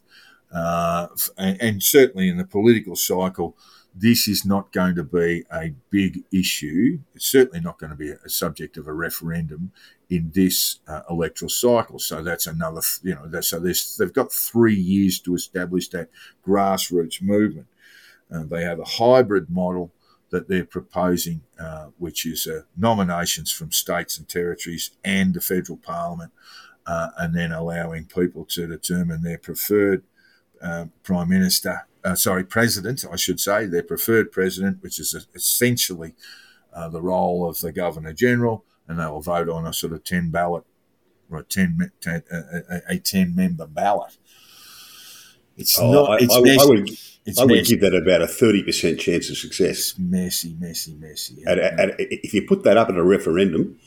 [0.53, 3.57] uh, and, and certainly in the political cycle.
[3.93, 6.99] This is not going to be a big issue.
[7.13, 9.73] It's certainly not going to be a subject of a referendum
[10.09, 11.99] in this uh, electoral cycle.
[11.99, 16.07] So that's another, you know, so they've got three years to establish that
[16.47, 17.67] grassroots movement.
[18.33, 19.91] Uh, they have a hybrid model
[20.31, 25.77] that they're proposing, uh, which is uh, nominations from states and territories and the federal
[25.77, 26.31] parliament,
[26.87, 30.03] uh, and then allowing people to determine their preferred
[30.61, 36.15] uh, prime minister, uh, sorry, president, I should say, their preferred president, which is essentially
[36.73, 40.03] uh, the role of the governor general, and they will vote on a sort of
[40.03, 40.63] ten ballot
[41.29, 44.17] or a ten, me- ten a, a, a ten member ballot.
[45.62, 46.10] It's Oh, not.
[46.12, 46.89] I, it's I would- I would,
[47.26, 47.76] it's I would messy.
[47.76, 49.78] give that about a thirty percent chance of success.
[49.78, 51.36] It's messy, messy, messy.
[51.45, 53.78] If you put that up at a referendum,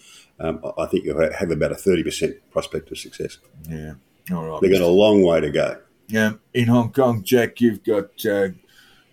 [0.41, 3.39] um, I- think you'll have about a thirty percent prospect of success.
[3.69, 3.95] yeah.
[4.33, 4.61] All right.
[4.63, 5.77] They've got a long way to go.
[6.09, 8.49] Yeah, in Hong Kong, Jack, you've got uh,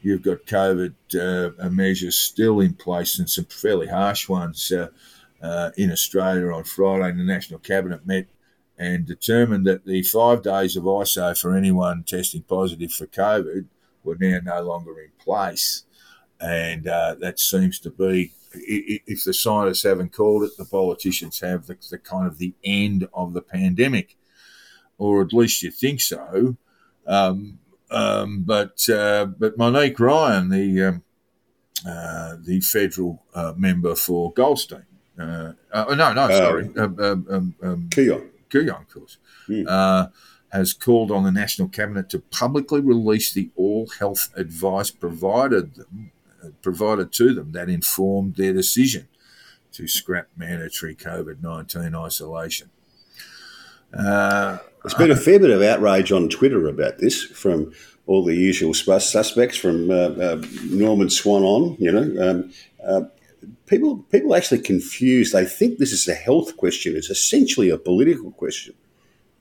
[0.02, 0.94] you've got COVID
[1.60, 4.88] uh, measures still in place and some fairly harsh ones uh,
[5.42, 6.52] uh, in Australia.
[6.54, 8.28] On Friday, the National Cabinet met
[8.82, 13.68] and determined that the five days of ISO for anyone testing positive for COVID
[14.04, 15.84] were now no longer in place,
[16.40, 18.34] and uh, that seems to be.
[18.54, 23.08] If the scientists haven't called it, the politicians have the, the kind of the end
[23.14, 24.18] of the pandemic,
[24.98, 26.58] or at least you think so.
[27.06, 27.60] Um,
[27.92, 31.04] um, but uh, but Monique Ryan, the um,
[31.88, 34.86] uh, the federal uh, member for Goldstein,
[35.20, 37.90] uh, uh, no, no, sorry, um, um, um, um,
[38.52, 38.66] Keon.
[38.66, 39.64] Kooyong, of course, Hmm.
[39.68, 40.08] uh,
[40.52, 46.12] has called on the national cabinet to publicly release the all health advice provided them
[46.44, 49.08] uh, provided to them that informed their decision
[49.72, 52.70] to scrap mandatory COVID nineteen isolation.
[53.94, 57.72] Uh, There's been a fair bit of outrage on Twitter about this from
[58.08, 61.78] all the usual suspects, from uh, uh, Norman Swan on.
[61.80, 62.52] You know, um,
[62.86, 63.02] uh,
[63.66, 65.32] people people actually confuse.
[65.32, 66.96] They think this is a health question.
[66.96, 68.74] It's essentially a political question,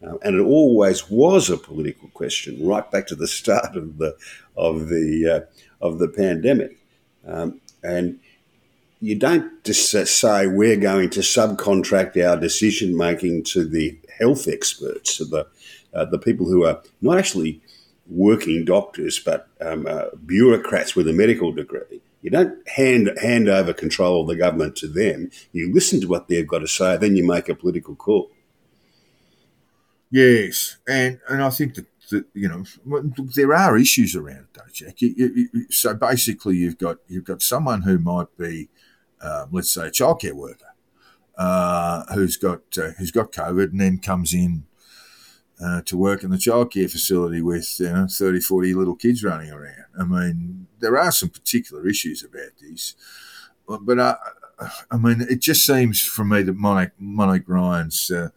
[0.02, 4.16] uh, and it always was a political question right back to the start of the
[4.56, 6.78] of the uh, of the pandemic.
[7.26, 8.20] Um, and
[9.00, 15.16] you don't just say we're going to subcontract our decision making to the health experts,
[15.16, 15.46] to the
[15.94, 17.60] uh, the people who are not actually
[18.06, 22.00] working doctors, but um, uh, bureaucrats with a medical degree.
[22.22, 25.30] You don't hand hand over control of the government to them.
[25.52, 28.30] You listen to what they've got to say, then you make a political call.
[30.10, 32.64] Yes, and and I think that, that you know
[33.34, 35.00] there are issues around it, though, Jack.
[35.00, 38.68] You, you, you, so basically, you've got you've got someone who might be,
[39.22, 40.74] uh, let's say, a childcare worker,
[41.38, 44.64] uh, who's got uh, who's got COVID and then comes in
[45.62, 49.50] uh, to work in the childcare facility with you know 30, 40 little kids running
[49.50, 49.84] around.
[49.98, 52.94] I mean, there are some particular issues about this,
[53.66, 54.16] but I,
[54.90, 56.56] I mean, it just seems for me that
[56.98, 58.28] Monique Ryan's uh,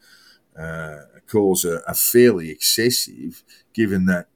[0.59, 4.27] uh, calls are, are, fairly excessive, given that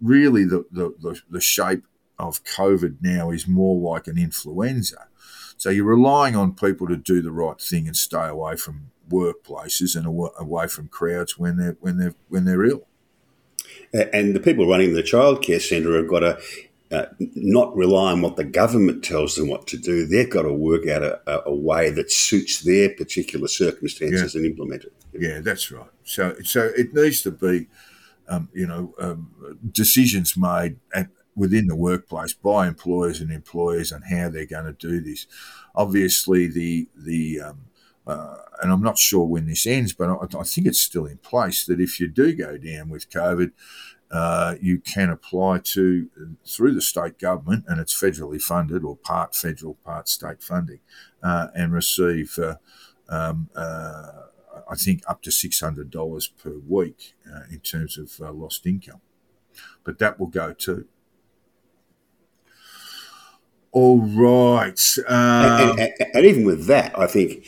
[0.00, 1.84] really the, the, the shape
[2.18, 5.08] of COVID now is more like an influenza.
[5.56, 9.96] So you're relying on people to do the right thing and stay away from workplaces
[9.96, 12.86] and away from crowds when they're when they're when they're ill.
[13.92, 16.38] And the people running the childcare centre have got to
[16.90, 20.06] uh, not rely on what the government tells them what to do.
[20.06, 24.38] They've got to work out a, a way that suits their particular circumstances yeah.
[24.38, 24.92] and implement it.
[25.12, 25.88] Yeah, that's right.
[26.04, 27.68] So, so it needs to be,
[28.28, 29.30] um, you know, um,
[29.72, 34.72] decisions made at, within the workplace by employers and employers on how they're going to
[34.72, 35.26] do this.
[35.74, 37.60] Obviously, the the um,
[38.06, 41.18] uh, and I'm not sure when this ends, but I, I, think it's still in
[41.18, 43.52] place that if you do go down with COVID,
[44.10, 46.08] uh, you can apply to
[46.46, 50.80] through the state government, and it's federally funded or part federal, part state funding,
[51.22, 52.38] uh, and receive.
[52.38, 52.56] Uh,
[53.08, 54.10] um, uh,
[54.70, 59.00] I think up to six hundred dollars per week uh, in terms of lost income,
[59.82, 60.86] but that will go too.
[63.72, 64.80] All right.
[65.08, 67.44] Um, and, and, and, even with that, I think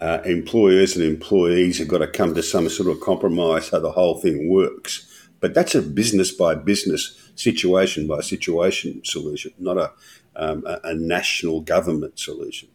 [0.00, 3.92] uh, employers and employees have got to come to some sort of compromise how the
[3.92, 5.28] whole thing works.
[5.40, 9.92] But that's a business by business, situation by situation solution, not a,
[10.34, 12.68] um, a, a, national government solution.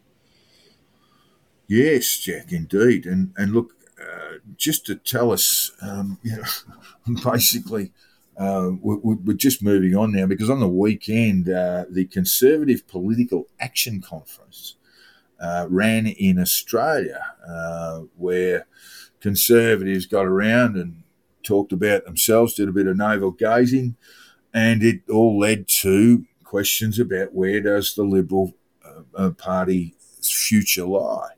[1.66, 3.06] Yes, Jack, indeed.
[3.06, 7.92] And and look, uh, just to tell us, um, you know, basically,
[8.36, 13.48] uh, we're, we're, just moving on now because on the weekend, uh, the Conservative Political
[13.60, 14.76] Action Conference
[15.42, 18.66] uh, ran in Australia, uh, where
[19.20, 21.02] conservatives got around and
[21.42, 23.96] talked about themselves, did a bit of navel gazing,
[24.54, 30.84] and it all led to questions about where does the Liberal uh, uh Party's future
[30.86, 31.32] lie,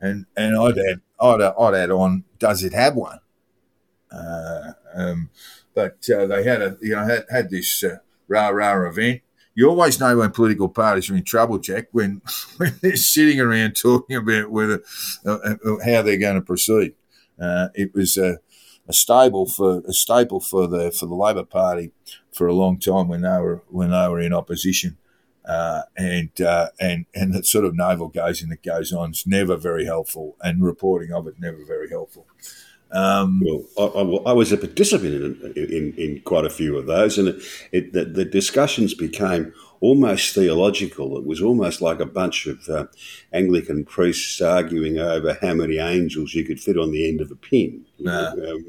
[0.00, 3.18] and and I'd add I'd, I'd add on, does it have one?
[4.12, 5.30] Uh, um,
[5.74, 7.82] but uh, they had a you know had, had this
[8.28, 9.22] rah rah event
[9.54, 12.22] you always know when political parties are in trouble, Jack, when,
[12.56, 14.82] when they're sitting around talking about whether
[15.24, 16.94] uh, uh how they're going to proceed.
[17.40, 18.38] Uh, it was a,
[18.88, 21.92] a stable for a staple for the for the Labor Party
[22.32, 24.98] for a long time when they were when they were in opposition,
[25.44, 29.56] uh, and uh, and and that sort of navel gazing that goes on is never
[29.56, 32.26] very helpful, and reporting of it never very helpful.
[32.94, 36.86] Um, well, I, I, I, was a participant in, in, in, quite a few of
[36.86, 41.18] those, and it, it, the, the, discussions became almost theological.
[41.18, 42.86] It was almost like a bunch of uh,
[43.32, 47.34] Anglican priests arguing over how many angels you could fit on the end of a
[47.34, 47.84] pin.
[47.98, 48.30] Nah.
[48.30, 48.66] Um,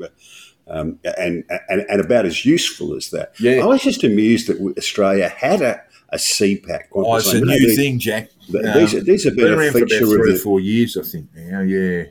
[0.67, 3.39] um, and, and, and about as useful as that.
[3.39, 3.61] Yeah.
[3.61, 6.85] I was just amused that Australia had a, a CPAC.
[6.93, 8.29] Oh, it's a new thing, Jack.
[8.49, 11.03] These, um, these have been, been a feature for about three or four years, I
[11.03, 11.29] think.
[11.35, 12.05] Now, yeah.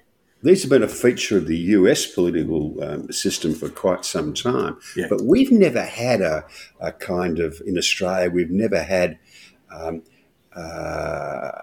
[0.45, 4.77] These have been a feature of the US political um, system for quite some time.
[4.95, 5.07] Yeah.
[5.09, 6.45] But we've never had a,
[6.81, 9.19] a, kind of, in Australia, we've never had
[9.75, 10.03] um,
[10.55, 11.63] uh,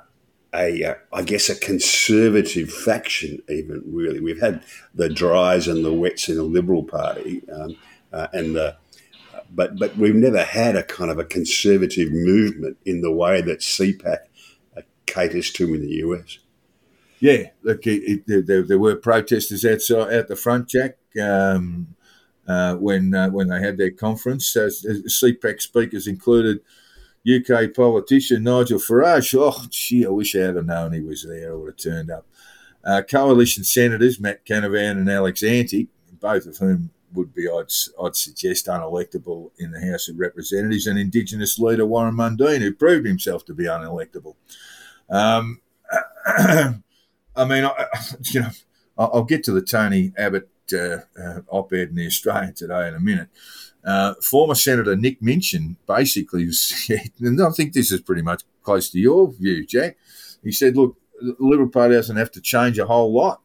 [0.55, 4.19] a, uh, I guess, a conservative faction, even really.
[4.19, 4.63] We've had
[4.95, 7.77] the dries and the wets in the Liberal Party, um,
[8.11, 8.77] uh, and the
[9.53, 13.59] but but we've never had a kind of a conservative movement in the way that
[13.59, 14.19] CPAC
[15.05, 16.39] caters to in the US
[17.21, 21.95] yeah, look, it, it, there, there, were protesters outside at the front, Jack, um,
[22.47, 24.55] uh, when uh, when they had their conference.
[24.55, 26.61] Uh, CPAC speakers included
[27.29, 29.35] UK politician Nigel Farage.
[29.37, 31.51] Oh, gee, I wish I had known he was there.
[31.51, 32.25] I would have turned up.
[32.83, 37.71] Uh, coalition senators Matt Canavan and Alex Antic, both of whom would be, I'd,
[38.03, 43.05] I'd suggest, unelectable in the House of Representatives, and Indigenous leader Warren Mundine, who proved
[43.05, 44.33] himself to be unelectable.
[45.07, 45.61] Um,
[47.35, 47.87] I mean, I,
[48.23, 48.49] you know,
[48.97, 52.99] I'll get to the Tony Abbott uh, uh, op-ed in the Australian today in a
[52.99, 53.29] minute.
[53.83, 58.89] Uh, former Senator Nick Minchin basically said, and I think this is pretty much close
[58.91, 59.97] to your view, Jack.
[60.43, 63.41] He said, "Look, the Liberal Party doesn't have to change a whole lot,"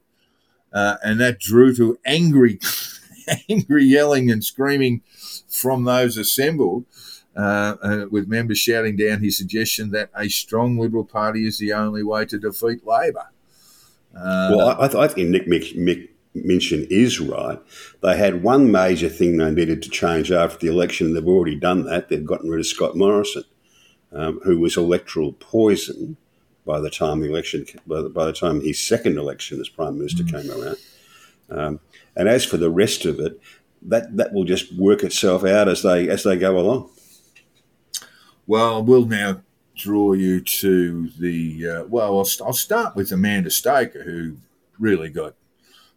[0.73, 2.59] uh, and that drew to angry,
[3.49, 5.03] angry yelling and screaming
[5.49, 6.85] from those assembled,
[7.35, 11.73] uh, uh, with members shouting down his suggestion that a strong Liberal Party is the
[11.73, 13.29] only way to defeat Labor.
[14.17, 17.59] Uh, well, I, I, think Nick Mick, Mick Minchin is right.
[18.03, 21.15] They had one major thing they needed to change after the election.
[21.15, 22.09] They've already done that.
[22.09, 23.45] They've gotten rid of Scott Morrison,
[24.13, 26.17] um, who was electoral poison
[26.65, 29.99] by the time the election, by the, by the time his second election as prime
[29.99, 30.31] minister mm.
[30.31, 30.77] came around.
[31.49, 31.81] Um,
[32.17, 33.41] and as for the rest of it,
[33.83, 36.91] that that will just work itself out as they as they go along.
[38.47, 39.43] Well, we'll now
[39.77, 42.19] draw you to the uh, well.
[42.19, 44.39] I'll, I'll, start with Amanda Stoker, who
[44.79, 45.35] really got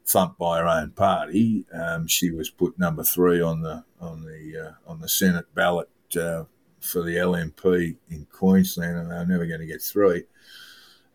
[0.05, 1.65] thumped by her own party.
[1.73, 5.89] Um, she was put number three on the on the uh, on the Senate ballot
[6.19, 6.43] uh,
[6.79, 10.23] for the LNP in Queensland, and they're never going to get three.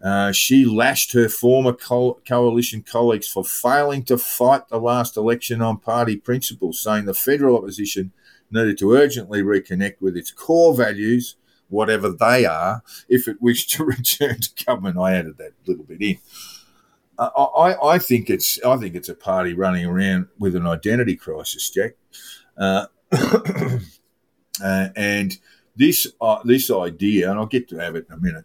[0.02, 5.62] Uh, she lashed her former co- coalition colleagues for failing to fight the last election
[5.62, 8.12] on party principles, saying the federal opposition
[8.50, 11.36] needed to urgently reconnect with its core values,
[11.68, 14.98] whatever they are, if it wished to return to government.
[14.98, 16.18] I added that little bit in.
[17.18, 21.14] Uh, I, I, think it's I think it's a party running around with an identity
[21.14, 21.92] crisis, Jack,
[22.58, 25.38] uh, uh, and
[25.76, 28.44] this uh, this idea, and I'll get to have it in a minute.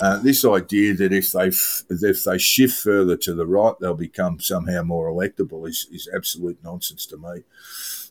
[0.00, 3.94] Uh, this idea that if they f- if they shift further to the right, they'll
[3.94, 7.44] become somehow more electable is, is absolute nonsense to me.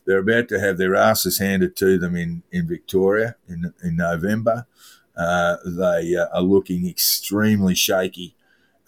[0.04, 4.66] They're about to have their asses handed to them in, in Victoria in in November.
[5.16, 8.34] Uh, they uh, are looking extremely shaky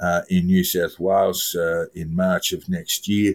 [0.01, 3.35] uh, in New South Wales uh, in March of next year.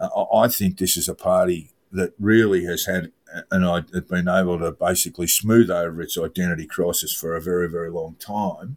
[0.00, 3.12] I think this is a party that really has had
[3.50, 7.90] and I'd been able to basically smooth over its identity crisis for a very, very
[7.90, 8.76] long time.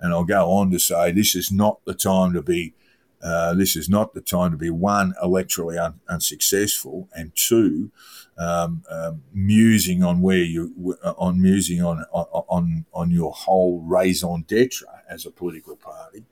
[0.00, 2.74] And I'll go on to say this is not the time to be.
[3.22, 7.90] Uh, this is not the time to be one electorally un- unsuccessful, and two,
[8.36, 14.82] um, um, musing on where you on musing on on on your whole raison d'être
[15.08, 16.24] as a political party,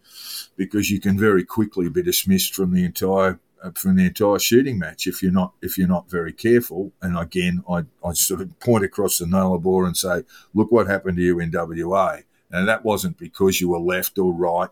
[0.57, 4.79] because you can very quickly be dismissed from the entire uh, from the entire shooting
[4.79, 6.93] match if you're not if you're not very careful.
[7.03, 10.25] And again, I, I sort of point across the Nullarbor and say,
[10.55, 12.21] look what happened to you in WA.
[12.51, 14.71] And that wasn't because you were left or right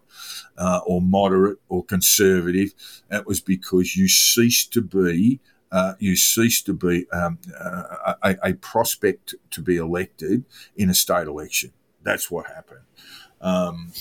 [0.57, 2.74] uh, or moderate or conservative.
[3.09, 8.37] That was because you ceased to be uh, you ceased to be um, uh, a,
[8.43, 10.43] a, prospect to be elected
[10.76, 11.70] in a state election.
[12.03, 12.81] That's what happened.
[13.43, 13.93] Um,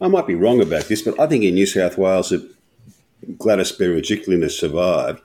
[0.00, 2.42] I might be wrong about this, but I think in New South Wales it
[3.38, 5.20] Gladys Berejiklian survived,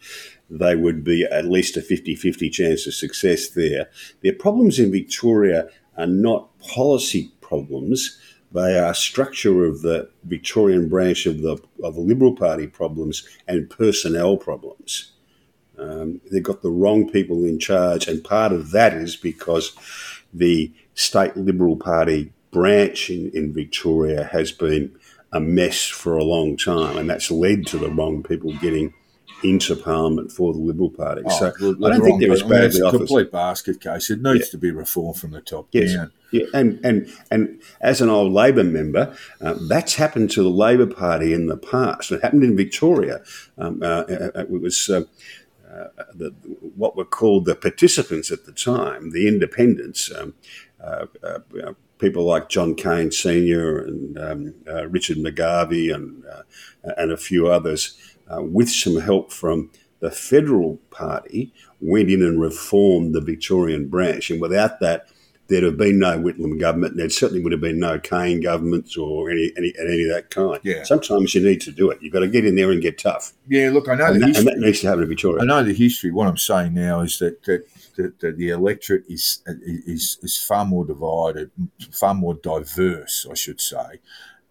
[0.50, 3.90] they would be at least a 50 50 chance of success there.
[4.22, 8.18] Their problems in Victoria are not policy problems,
[8.54, 13.70] they are structure of the Victorian branch of the, of the Liberal Party problems and
[13.70, 15.12] personnel problems.
[15.78, 19.76] Um, they've got the wrong people in charge, and part of that is because
[20.34, 24.96] the state Liberal Party branch in, in Victoria has been
[25.34, 28.94] a mess for a long time, and that's led to the wrong people getting
[29.44, 31.24] into Parliament for the Liberal Party.
[31.26, 34.10] Oh, so I don't think they're as badly I mean, It's a complete basket case.
[34.10, 34.52] It needs yeah.
[34.52, 35.94] to be reformed from the top yes.
[35.94, 36.12] down.
[36.32, 40.88] Yeah, and and and as an old Labor member, uh, that's happened to the Labor
[40.88, 42.12] Party in the past.
[42.12, 43.22] It happened in Victoria.
[43.58, 44.90] Um, uh, uh it was.
[44.90, 45.04] Uh,
[45.70, 46.32] uh, the,
[46.76, 50.34] what were called the participants at the time, the independents, um,
[50.84, 51.06] uh,
[51.98, 53.78] people like John Cain Sr.
[53.78, 54.54] and um,
[54.90, 56.26] Richard McGarvie and,
[56.84, 57.96] and a few others,
[58.30, 59.72] with some help from
[60.02, 64.30] the federal party, went in and reformed the Victorian branch.
[64.30, 65.08] And without that,
[65.52, 68.96] there'd have been no Whitlam government, and there certainly would have been no Cain governments
[68.98, 70.60] or any any, any of that kind.
[70.64, 70.84] Yeah.
[70.84, 72.00] Sometimes you need to do it.
[72.02, 73.34] You've got to get in there and get tough.
[73.48, 75.42] Yeah, look, I know and, the that, history, and that needs to happen in Victoria.
[75.42, 76.12] I know the history.
[76.12, 77.66] What I'm saying now is that, that
[77.98, 81.52] that, that the electorate is, is is far more divided,
[81.92, 84.00] far more diverse, I should say,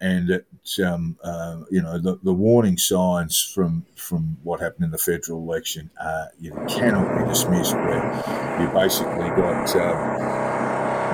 [0.02, 0.44] and that
[0.86, 5.38] um, uh, you know the, the warning signs from from what happened in the federal
[5.38, 7.74] election uh, you cannot be dismissed.
[7.74, 9.74] Where you basically got.
[9.76, 10.59] Um,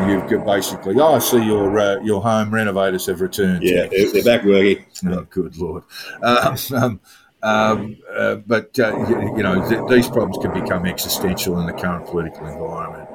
[0.05, 3.63] You've basically, oh, I see your uh, your home renovators have returned.
[3.63, 4.85] Yeah, they're back working.
[5.07, 5.85] Oh, good lord!
[6.23, 7.01] Um, um,
[7.43, 11.73] um, uh, but uh, you, you, know, th- these problems can become existential in the
[11.73, 13.09] current political environment,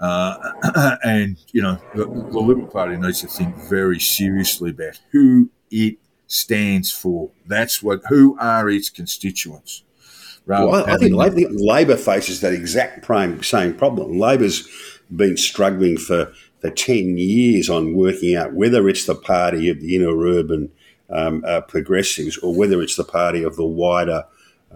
[0.00, 5.50] uh, and you know, the, the, Liberal Party needs to think very seriously about who
[5.70, 7.30] it stands for.
[7.46, 8.02] That's what.
[8.08, 9.82] Who are its constituents?
[10.46, 13.06] Well, I, I think Labor, Labor faces that exact
[13.44, 14.18] same problem.
[14.18, 14.68] Labor's
[15.16, 19.96] been struggling for for ten years on working out whether it's the party of the
[19.96, 20.70] inner urban
[21.10, 24.24] um, uh, progressives or whether it's the party of the wider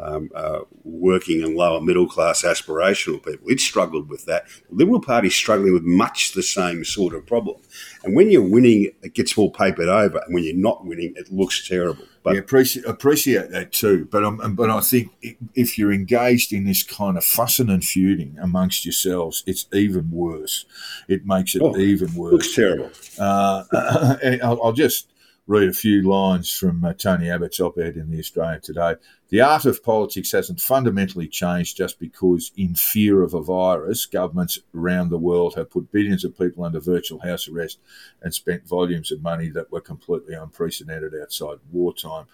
[0.00, 3.48] um, uh, working and lower middle class aspirational people.
[3.48, 4.46] It struggled with that.
[4.68, 7.56] The Liberal Party's struggling with much the same sort of problem.
[8.04, 11.32] And when you're winning, it gets all papered over, and when you're not winning, it
[11.32, 12.04] looks terrible.
[12.26, 14.08] But yeah, appreciate appreciate that too.
[14.10, 15.12] But um, but I think
[15.54, 20.66] if you're engaged in this kind of fussing and feuding amongst yourselves, it's even worse.
[21.06, 22.32] It makes it oh, even worse.
[22.32, 22.90] Looks terrible.
[23.16, 23.62] Uh,
[24.42, 25.08] I'll, I'll just
[25.46, 28.96] read a few lines from uh, Tony Abbott's op ed in the Australian today.
[29.28, 34.60] The art of politics hasn't fundamentally changed just because, in fear of a virus, governments
[34.72, 37.80] around the world have put billions of people under virtual house arrest
[38.22, 42.26] and spent volumes of money that were completely unprecedented outside wartime.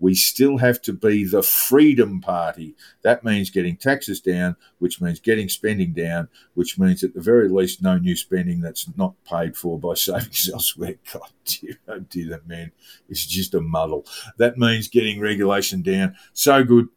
[0.00, 2.74] We still have to be the freedom party.
[3.02, 7.48] That means getting taxes down, which means getting spending down, which means at the very
[7.48, 10.96] least no new spending that's not paid for by savings elsewhere.
[11.12, 12.72] God dear, oh dear, that man
[13.08, 14.04] is just a muddle.
[14.38, 16.88] That means getting regulation down so good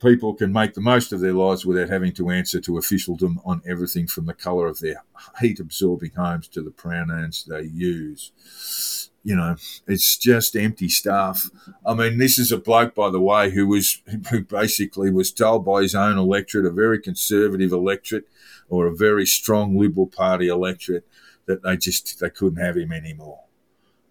[0.00, 3.62] people can make the most of their lives without having to answer to officialdom on
[3.66, 5.02] everything from the colour of their
[5.40, 9.10] heat absorbing homes to the pronouns they use.
[9.24, 11.50] You know, it's just empty stuff.
[11.84, 15.64] I mean, this is a bloke, by the way, who was who basically was told
[15.64, 18.28] by his own electorate, a very conservative electorate
[18.70, 21.06] or a very strong Liberal Party electorate,
[21.46, 23.40] that they just they couldn't have him anymore.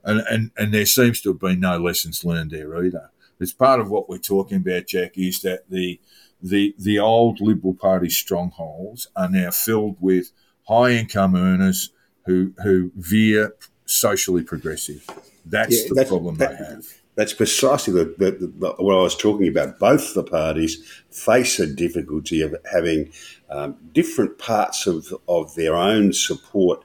[0.03, 3.09] And and, and there seems to have been no lessons learned there either.
[3.39, 5.99] It's part of what we're talking about, Jack, is that the
[6.41, 10.31] the the old Liberal Party strongholds are now filled with
[10.67, 11.91] high income earners
[12.25, 15.05] who who veer socially progressive.
[15.45, 16.85] That's yeah, the that's, problem that, they have.
[17.15, 19.79] That's precisely the, the, the, what I was talking about.
[19.79, 23.11] Both the parties face a difficulty of having
[23.49, 26.83] um, different parts of, of their own support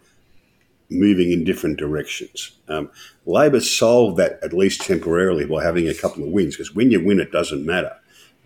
[0.92, 2.52] moving in different directions.
[2.68, 2.90] Um,
[3.26, 7.04] Labor solved that at least temporarily by having a couple of wins, because when you
[7.04, 7.96] win, it doesn't matter.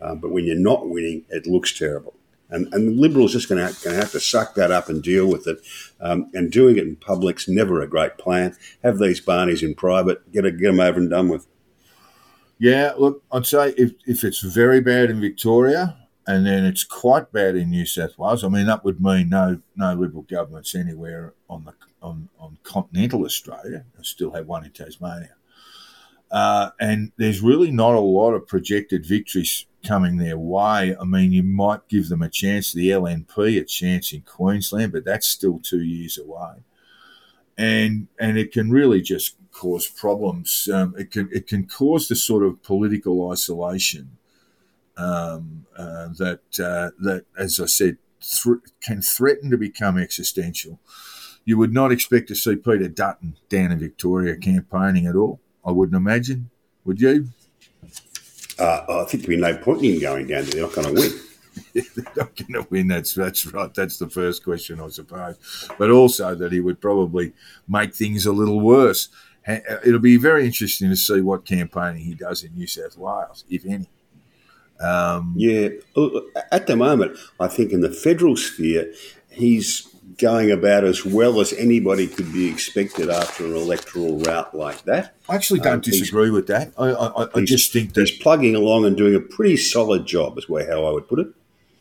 [0.01, 2.15] Um, but when you're not winning, it looks terrible.
[2.49, 5.47] And, and the Liberals just going to have to suck that up and deal with
[5.49, 5.59] it.
[6.01, 8.57] Um, and doing it in public's never a great plan.
[8.83, 11.47] Have these Barneys in private, get, a, get them over and done with.
[12.59, 17.33] Yeah, look, I'd say if, if it's very bad in Victoria, and then it's quite
[17.33, 18.43] bad in New South Wales.
[18.43, 21.73] I mean, that would mean no no Liberal governments anywhere on the
[22.07, 23.85] on, on continental Australia.
[23.99, 25.35] I still have one in Tasmania.
[26.31, 30.97] Uh, and there's really not a lot of projected victories coming their way.
[31.01, 35.05] I mean, you might give them a chance, the LNP a chance in Queensland, but
[35.05, 36.65] that's still two years away.
[37.57, 40.69] And and it can really just cause problems.
[40.73, 44.19] Um, it can it can cause the sort of political isolation
[44.97, 50.81] um, uh, that uh, that, as I said, th- can threaten to become existential
[51.47, 55.41] you would not expect to see Peter Dutton down in Victoria campaigning at all.
[55.65, 56.51] I wouldn't imagine.
[56.85, 57.29] Would you?
[58.59, 60.53] Uh, I think there'd be no point in going down there.
[60.53, 61.21] They're not going to win.
[61.95, 62.89] they're not going to win.
[62.89, 63.73] That's that's right.
[63.73, 65.37] That's the first question, I suppose.
[65.79, 67.33] But also that he would probably
[67.69, 69.09] make things a little worse.
[69.47, 73.65] It'll be very interesting to see what campaigning he does in New South Wales, if
[73.65, 73.89] any.
[74.81, 75.69] Um, yeah,
[76.51, 78.93] at the moment, I think in the federal sphere,
[79.31, 84.83] he's going about as well as anybody could be expected after an electoral route like
[84.85, 85.15] that.
[85.29, 86.73] I actually don't um, disagree with that.
[86.79, 90.39] I, I, I just think that he's plugging along and doing a pretty solid job,
[90.39, 91.29] is where how I would put it.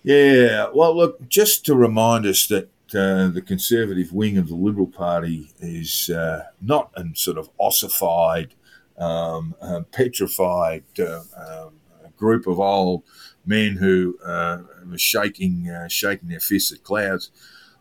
[0.03, 4.87] Yeah, well, look, just to remind us that uh, the conservative wing of the Liberal
[4.87, 8.53] Party is uh, not a sort of ossified,
[8.97, 11.73] um, uh, petrified uh, um,
[12.17, 13.03] group of old
[13.45, 14.59] men who uh,
[14.89, 17.31] were shaking, uh, shaking their fists at clouds.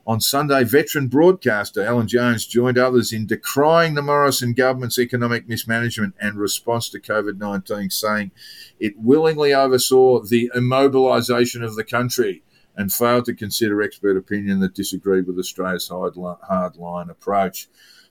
[0.07, 6.15] On Sunday, veteran broadcaster Alan Jones joined others in decrying the Morrison government's economic mismanagement
[6.21, 8.31] and response to COVID 19, saying
[8.79, 12.43] it willingly oversaw the immobilisation of the country
[12.77, 17.69] and failed to consider expert opinion that disagreed with Australia's hardline approach.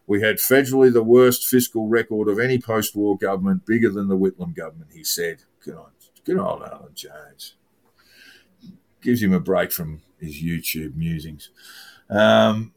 [0.07, 4.17] We had federally the worst fiscal record of any post war government, bigger than the
[4.17, 5.43] Whitlam government, he said.
[5.63, 5.91] Good on,
[6.25, 7.53] good old Alan Jones.
[8.99, 11.49] Gives him a break from his YouTube musings.
[12.09, 12.73] Um,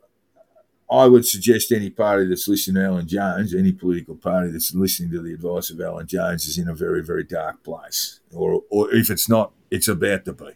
[0.91, 5.11] I would suggest any party that's listening to Alan Jones, any political party that's listening
[5.11, 8.21] to the advice of Alan Jones, is in a very, very dark place.
[8.33, 10.51] Or, or if it's not, it's about to be.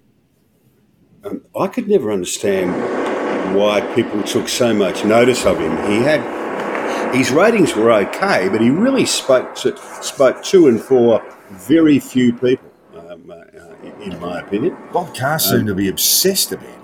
[1.24, 5.76] Um, I could never understand why people took so much notice of him.
[5.90, 6.40] He had
[7.14, 12.32] his ratings were okay, but he really spoke to spoke to and for very few
[12.32, 14.76] people, um, uh, in my opinion.
[14.92, 16.79] Bob Carr seemed um, to be obsessed about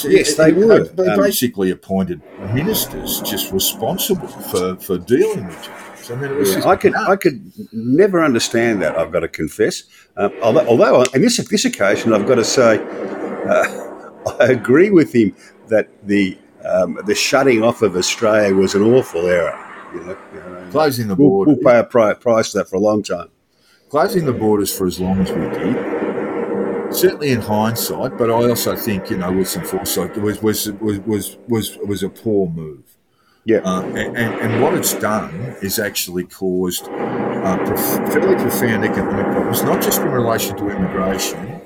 [0.00, 0.84] because yes, they were.
[0.84, 2.22] They um, basically appointed
[2.54, 6.10] ministers just responsible for, for dealing with it.
[6.10, 7.08] I mean, it was Yeah, I could nuts.
[7.10, 8.98] I could never understand that.
[8.98, 9.84] I've got to confess.
[10.16, 12.78] Uh, although, although on this this occasion, I've got to say,
[13.48, 15.34] uh, I agree with him
[15.68, 19.58] that the um, the shutting off of Australia was an awful error.
[19.94, 22.80] You know, you know, closing the we'll, we'll pay a price for that for a
[22.80, 23.28] long time.
[23.90, 25.91] closing the borders for as long as we did,
[26.94, 30.70] certainly in hindsight, but I also think you know with some foresight, it was was
[30.72, 32.84] was was was, was a poor move.
[33.44, 38.84] Yeah, Uh, and, and, and what it's done is actually caused uh, prof- fairly profound
[38.84, 41.60] economic problems, not just in relation to immigration,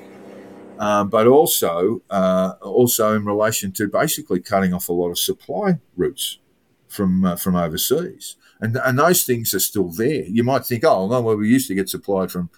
[0.79, 5.79] um, but also uh, also in relation to basically cutting off a lot of supply
[5.97, 6.39] routes
[6.89, 8.37] from uh, from overseas.
[8.59, 10.25] And, and those things are still there.
[10.25, 12.49] You might think, oh, no, well, we used to get supplied from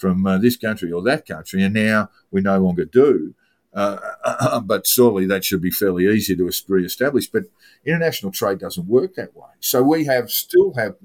[0.00, 3.34] from uh, this country or that country, and now we no longer do.
[3.72, 7.28] Uh, but surely that should be fairly easy to re-establish.
[7.28, 7.44] But
[7.84, 9.50] international trade doesn't work that way.
[9.60, 10.96] So we have still have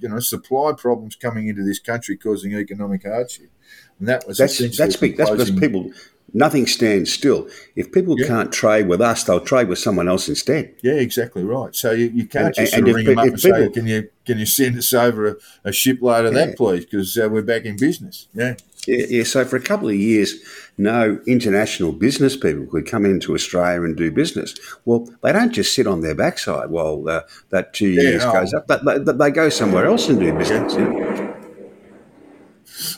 [0.00, 3.50] you know supply problems coming into this country causing economic hardship,
[3.98, 5.16] and that was that's that's big.
[5.16, 5.92] That's because people
[6.34, 7.48] nothing stands still.
[7.76, 8.26] If people Yeah.
[8.26, 10.70] can't trade with us, they'll trade with someone else instead.
[10.82, 11.74] Yeah, exactly right.
[11.74, 13.68] So you, you can't And- just and sort of if ring them up and say,
[13.70, 16.46] "Can you can you send us over a, a shipload of Yeah.
[16.46, 16.84] that, please?
[16.84, 18.54] Because uh, we're back in business." Yeah,
[18.86, 20.34] Yeah, yeah, so for a couple of years,
[20.78, 24.54] no international business people could come into Australia and do business.
[24.84, 28.32] Well, they don't just sit on their backside while uh, that two years no.
[28.32, 28.66] goes up.
[28.66, 30.74] They, they, they go somewhere else and do business.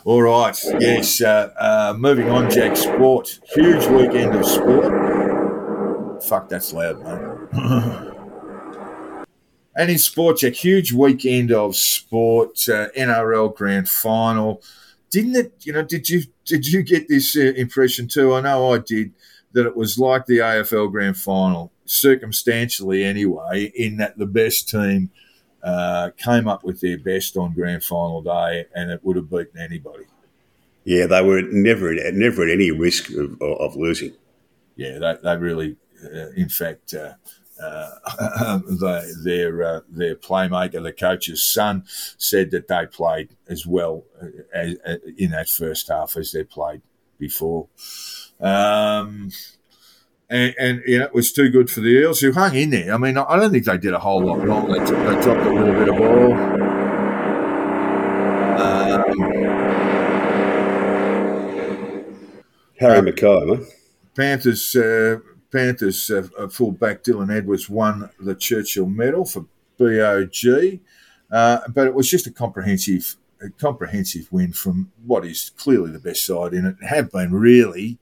[0.05, 0.59] All right.
[0.79, 1.21] Yes.
[1.21, 2.77] Uh, uh, moving on, Jack.
[2.77, 3.41] Sport.
[3.55, 6.23] Huge weekend of sport.
[6.25, 7.21] Fuck, that's loud, mate.
[9.77, 12.69] and in sport, Jack, huge weekend of sport.
[12.69, 14.63] Uh, NRL Grand Final.
[15.11, 15.53] Didn't it?
[15.61, 18.35] You know, did you did you get this uh, impression too?
[18.35, 19.13] I know I did.
[19.53, 25.11] That it was like the AFL Grand Final, circumstantially anyway, in that the best team
[25.63, 29.59] uh, came up with their best on grand final day, and it would have beaten
[29.61, 30.05] anybody.
[30.85, 34.15] Yeah, they were never never at any risk of, of losing.
[34.77, 37.13] Yeah, they, they really, uh, in fact, uh,
[37.63, 41.85] uh, they, their uh, their playmaker, the coach's son,
[42.17, 46.45] said that they played as well uh, as, uh, in that first half as they
[46.45, 46.83] played
[47.19, 47.69] before.
[48.41, 49.31] Um,
[50.31, 52.95] and, and you know, it was too good for the Eels, who hung in there.
[52.95, 54.69] I mean, I don't think they did a whole lot wrong.
[54.71, 56.33] They, they dropped a little bit of ball.
[58.61, 59.41] Um,
[62.79, 63.67] Harry man.
[64.17, 65.19] Panthers uh,
[65.51, 69.47] Panthers uh, uh, fullback Dylan Edwards won the Churchill Medal for
[69.79, 70.81] BOG,
[71.31, 75.99] uh, but it was just a comprehensive a comprehensive win from what is clearly the
[75.99, 76.77] best side in it.
[76.87, 77.99] Have been really,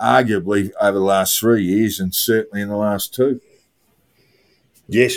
[0.00, 3.40] arguably over the last three years, and certainly in the last two.
[4.88, 5.16] Yes.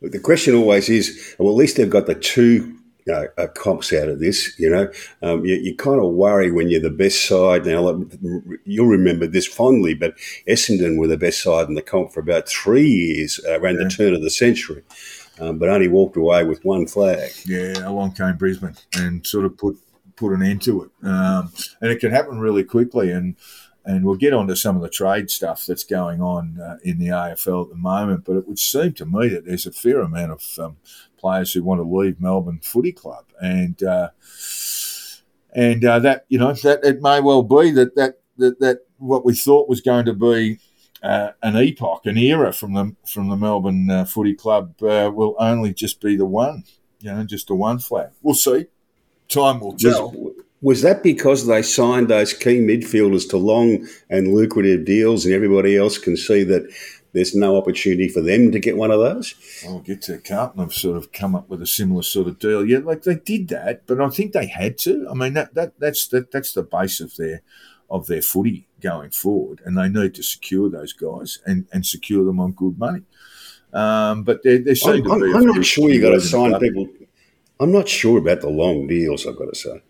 [0.00, 2.78] The question always is, well, at least they've got the two
[3.10, 4.56] uh, uh, comps out of this.
[4.58, 7.66] You know, um, you, you kind of worry when you're the best side.
[7.66, 8.04] Now,
[8.64, 10.16] you'll remember this fondly, but
[10.46, 13.88] Essendon were the best side in the comp for about three years uh, around the
[13.88, 14.82] turn of the century,
[15.40, 17.32] um, but only walked away with one flag.
[17.44, 19.78] Yeah, along came Brisbane and sort of put
[20.14, 20.90] put an end to it.
[21.06, 23.10] Um, and it can happen really quickly.
[23.10, 23.36] And
[23.88, 27.06] and we'll get onto some of the trade stuff that's going on uh, in the
[27.06, 28.22] AFL at the moment.
[28.26, 30.76] But it would seem to me that there's a fair amount of um,
[31.16, 34.10] players who want to leave Melbourne Footy Club, and uh,
[35.54, 39.24] and uh, that you know that it may well be that that that, that what
[39.24, 40.60] we thought was going to be.
[41.00, 45.36] Uh, an epoch, an era from the from the Melbourne uh, Footy Club uh, will
[45.38, 46.64] only just be the one,
[46.98, 48.10] you know, just the one flag.
[48.20, 48.66] We'll see.
[49.28, 50.27] Time will tell.
[50.60, 55.76] Was, that because they signed those key midfielders to long and lucrative deals, and everybody
[55.76, 56.68] else can see that
[57.12, 59.34] there's no opportunity for them to get one of those?
[59.66, 60.60] I'll get to Carlton.
[60.60, 62.64] Have sort of come up with a similar sort of deal.
[62.64, 65.06] Yeah, like they did that, but I think they had to.
[65.10, 67.42] I mean, that, that that's that, that's the base of their
[67.90, 72.24] of their footy going forward, and they need to secure those guys and, and secure
[72.24, 73.02] them on good money.
[73.72, 75.32] Um, but there, there seem I'm, to I'm, be.
[75.34, 76.88] I'm not sure you got to sign people.
[77.60, 79.26] I'm not sure about the long deals.
[79.26, 79.82] I've got to say.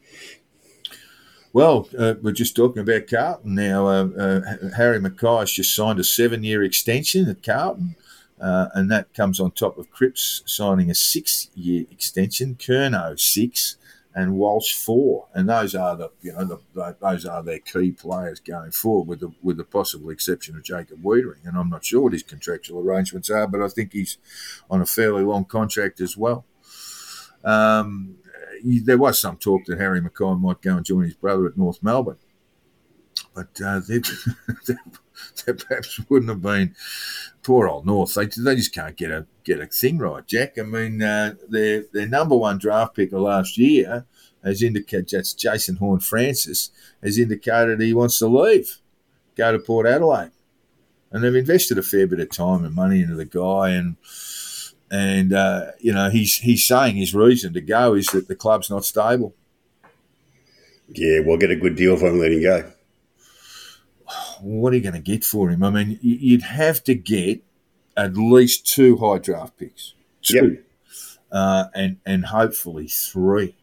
[1.53, 3.87] Well, uh, we're just talking about Carlton now.
[3.87, 7.97] Uh, uh, Harry McKay has just signed a seven-year extension at Carlton,
[8.39, 12.55] uh, and that comes on top of Cripps signing a six-year extension.
[12.57, 13.77] Curnow six,
[14.15, 17.93] and Walsh four, and those are the you know the, the, those are their key
[17.93, 21.85] players going forward, with the with the possible exception of Jacob Weitering, and I'm not
[21.85, 24.19] sure what his contractual arrangements are, but I think he's
[24.71, 26.45] on a fairly long contract as well.
[27.43, 28.17] Um,
[28.63, 31.83] there was some talk that Harry McKay might go and join his brother at North
[31.83, 32.19] Melbourne.
[33.35, 34.01] but uh, they,
[34.67, 36.75] they perhaps wouldn't have been
[37.43, 38.15] poor old North.
[38.15, 40.59] They, they just can't get a get a thing right, Jack.
[40.59, 44.07] I mean, uh, their their number one draft pick of last year
[44.45, 46.71] has indicated that's Jason Horne-Francis
[47.03, 48.79] has indicated he wants to leave,
[49.37, 50.31] go to Port Adelaide,
[51.11, 53.97] and they've invested a fair bit of time and money into the guy and.
[54.91, 58.71] And uh, you know he's he's saying his reason to go is that the club's
[58.71, 59.35] not stable.
[60.89, 62.73] Yeah, we'll get a good deal for him letting go.
[64.41, 65.63] What are you going to get for him?
[65.63, 67.43] I mean, you'd have to get
[67.97, 70.65] at least two high draft picks, two, yep.
[71.31, 73.57] uh, and and hopefully three.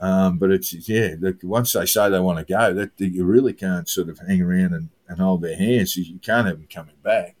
[0.00, 3.52] Um, but it's yeah, once they say they want to go, that, that, you really
[3.52, 5.96] can't sort of hang around and, and hold their hands.
[5.96, 7.36] You can't have them coming back.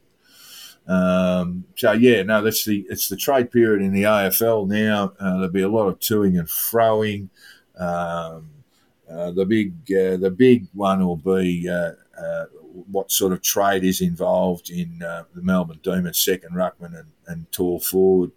[0.86, 5.12] Um, so yeah, no, that's the it's the trade period in the AFL now.
[5.18, 7.28] Uh, there'll be a lot of toing and froing.
[7.78, 8.50] Um,
[9.10, 12.46] uh, the big uh, the big one will be uh, uh,
[12.90, 17.78] what sort of trade is involved in the Melbourne Demons second ruckman and, and tall
[17.78, 18.32] forward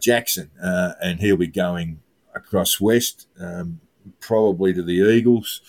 [0.00, 2.00] Jackson, and he'll be going
[2.34, 3.80] across west, um,
[4.20, 5.60] probably to the Eagles.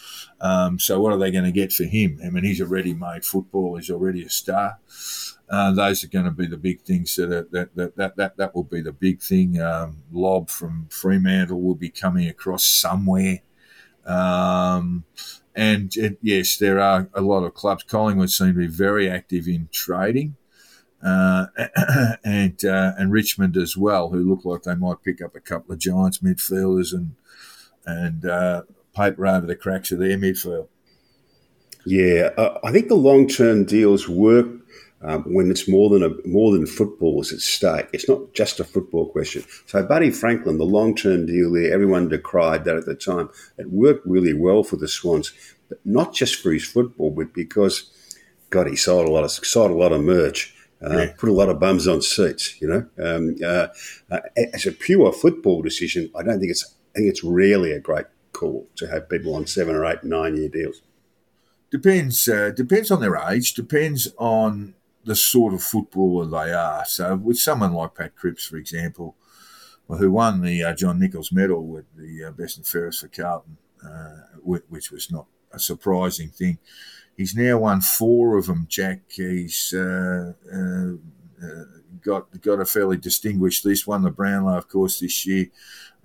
[0.42, 2.20] Um, so what are they going to get for him?
[2.26, 3.80] I mean, he's a ready-made footballer.
[3.80, 4.80] He's already a star.
[5.48, 8.38] Uh, those are going to be the big things that, are, that, that, that, that,
[8.38, 9.62] that will be the big thing.
[9.62, 13.42] Um, Lobb from Fremantle will be coming across somewhere.
[14.06, 15.04] Um,
[15.56, 17.84] and yes, there are a lot of clubs.
[17.84, 20.36] Collingwood seem to be very active in trading,
[21.04, 21.48] uh,
[22.26, 25.74] and uh, and Richmond as well, who look like they might pick up a couple
[25.74, 27.16] of Giants midfielders and
[27.86, 28.64] and uh,
[28.96, 30.68] paper over the cracks of their midfield.
[31.86, 32.32] Yeah,
[32.64, 34.48] I think the long term deals work
[35.02, 37.88] um, when it's more than a more than football is at stake.
[37.94, 39.44] It's not just a football question.
[39.66, 43.30] So Buddy Franklin, the long term deal there, everyone decried that at the time.
[43.58, 45.34] It worked really well for the Swans,
[45.70, 47.92] but not just for his football, but because
[48.50, 50.54] God, he sold a lot of sold a lot of merch.
[50.84, 51.14] Uh, yeah.
[51.18, 52.86] Put a lot of bums on seats, you know.
[53.04, 53.68] Um, uh,
[54.12, 54.20] uh,
[54.54, 56.76] as a pure football decision, I don't think it's.
[56.96, 60.38] I think it's rarely a great call to have people on seven or eight, nine
[60.38, 60.82] year deals.
[61.72, 62.28] Depends.
[62.28, 63.54] Uh, depends on their age.
[63.54, 64.76] Depends on
[65.06, 66.84] the sort of footballer they are.
[66.86, 69.16] So with someone like Pat Cripps, for example,
[69.88, 73.58] who won the uh, John Nicholls Medal with the uh, best and fairest for Carlton,
[73.86, 76.58] uh, which was not a surprising thing.
[77.16, 79.02] He's now won four of them, Jack.
[79.10, 80.94] He's uh, uh,
[81.46, 81.64] uh,
[82.04, 83.88] got got a fairly distinguished list.
[83.88, 85.48] Won the Brownlow, of course, this year.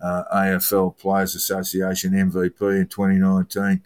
[0.02, 3.82] AFL Players Association MVP in 2019.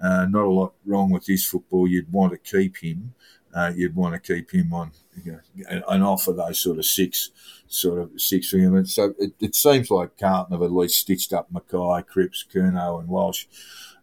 [0.00, 1.86] not a lot wrong with his football.
[1.86, 3.14] You'd want to keep him
[3.54, 4.90] uh, you'd want to keep him on
[5.22, 7.30] you know, and offer those sort of six
[7.68, 8.76] sort of six for him.
[8.76, 13.00] And so it, it, seems like Carlton have at least stitched up McKay, Cripps, Curnow,
[13.00, 13.46] and Walsh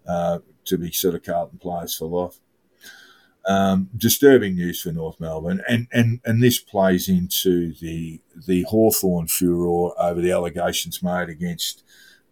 [0.08, 2.39] uh, to be sort of Carlton players for life.
[3.45, 9.28] Um, disturbing news for North Melbourne, and, and, and this plays into the the Hawthorn
[9.28, 11.84] furor over the allegations made against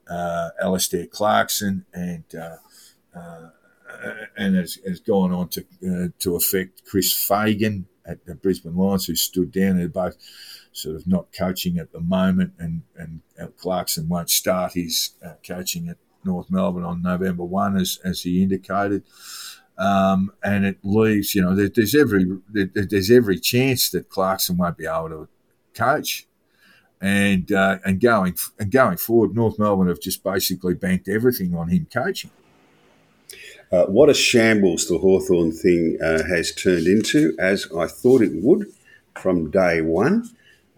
[0.08, 2.58] uh, Alastair Clarkson and uh,
[3.18, 3.50] uh,
[4.38, 9.06] and has, has gone on to uh, to affect Chris Fagan at the Brisbane Lions,
[9.06, 9.78] who stood down.
[9.78, 10.18] They're both
[10.72, 13.22] sort of not coaching at the moment, and and
[13.58, 18.44] Clarkson won't start his uh, coaching at North Melbourne on November one, as as he
[18.44, 19.04] indicated.
[19.78, 24.58] Um, and it leaves, you know, there, there's every there, there's every chance that Clarkson
[24.58, 25.28] won't be able to
[25.74, 26.28] coach
[27.02, 31.70] and uh, and going and going forward, North Melbourne have just basically banked everything on
[31.70, 32.32] him coaching.
[33.72, 38.32] Uh, what a shambles the Hawthorn thing uh, has turned into, as I thought it
[38.34, 38.72] would
[39.16, 40.30] from day one.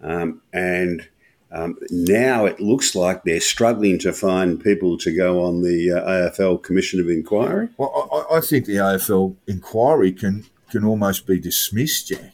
[0.02, 1.08] Um, and
[1.50, 6.30] um, now it looks like they're struggling to find people to go on the uh,
[6.30, 7.68] AFL Commission of Inquiry.
[7.76, 12.31] Well, I, I, think the AFL inquiry can, can almost be dismissed, Jack.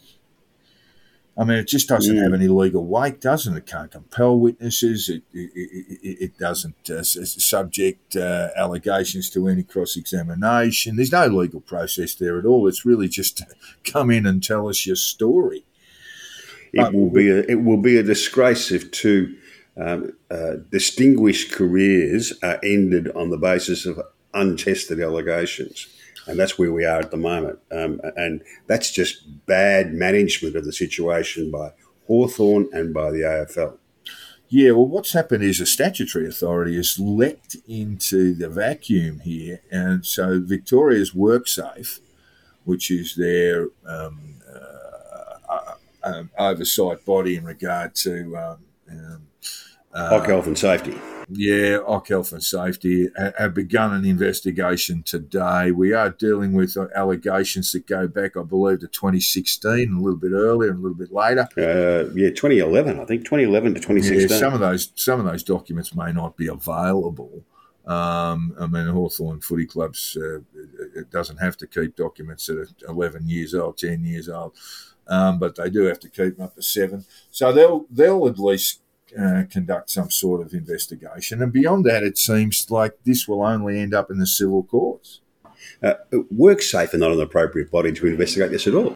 [1.38, 3.58] I mean, it just doesn't have any legal weight, doesn't it?
[3.58, 5.08] It can't compel witnesses.
[5.08, 10.96] It, it, it, it doesn't uh, subject uh, allegations to any cross examination.
[10.96, 12.66] There's no legal process there at all.
[12.66, 13.42] It's really just
[13.84, 15.64] come in and tell us your story.
[16.72, 19.36] It but, will be a, it will be a disgrace if two
[19.76, 24.00] um, uh, distinguished careers are ended on the basis of
[24.34, 25.86] untested allegations
[26.28, 27.58] and that's where we are at the moment.
[27.72, 31.72] Um, and that's just bad management of the situation by
[32.06, 33.78] Hawthorn and by the AFL.
[34.50, 40.06] Yeah, well, what's happened is a statutory authority has leapt into the vacuum here, and
[40.06, 42.00] so Victoria's WorkSafe,
[42.64, 48.56] which is their um, uh, uh, um, oversight body in regard to um,
[48.90, 49.26] um
[49.92, 50.98] uh, health and safety.
[51.30, 53.08] Yeah, OC Health and Safety
[53.38, 55.70] have begun an investigation today.
[55.70, 60.32] We are dealing with allegations that go back, I believe, to 2016, a little bit
[60.32, 61.46] earlier and a little bit later.
[61.56, 64.28] Uh, yeah, 2011, I think 2011 to 2016.
[64.30, 67.44] Yeah, some of those some of those documents may not be available.
[67.86, 70.40] Um, I mean, Hawthorn Footy Clubs uh,
[70.96, 74.54] it doesn't have to keep documents that are 11 years old, 10 years old,
[75.06, 77.04] um, but they do have to keep them up to seven.
[77.30, 78.80] So they'll they'll at least
[79.18, 81.42] uh, conduct some sort of investigation.
[81.42, 85.20] And beyond that, it seems like this will only end up in the civil courts.
[85.82, 88.94] Uh, WorkSafe are not an appropriate body to investigate this at all.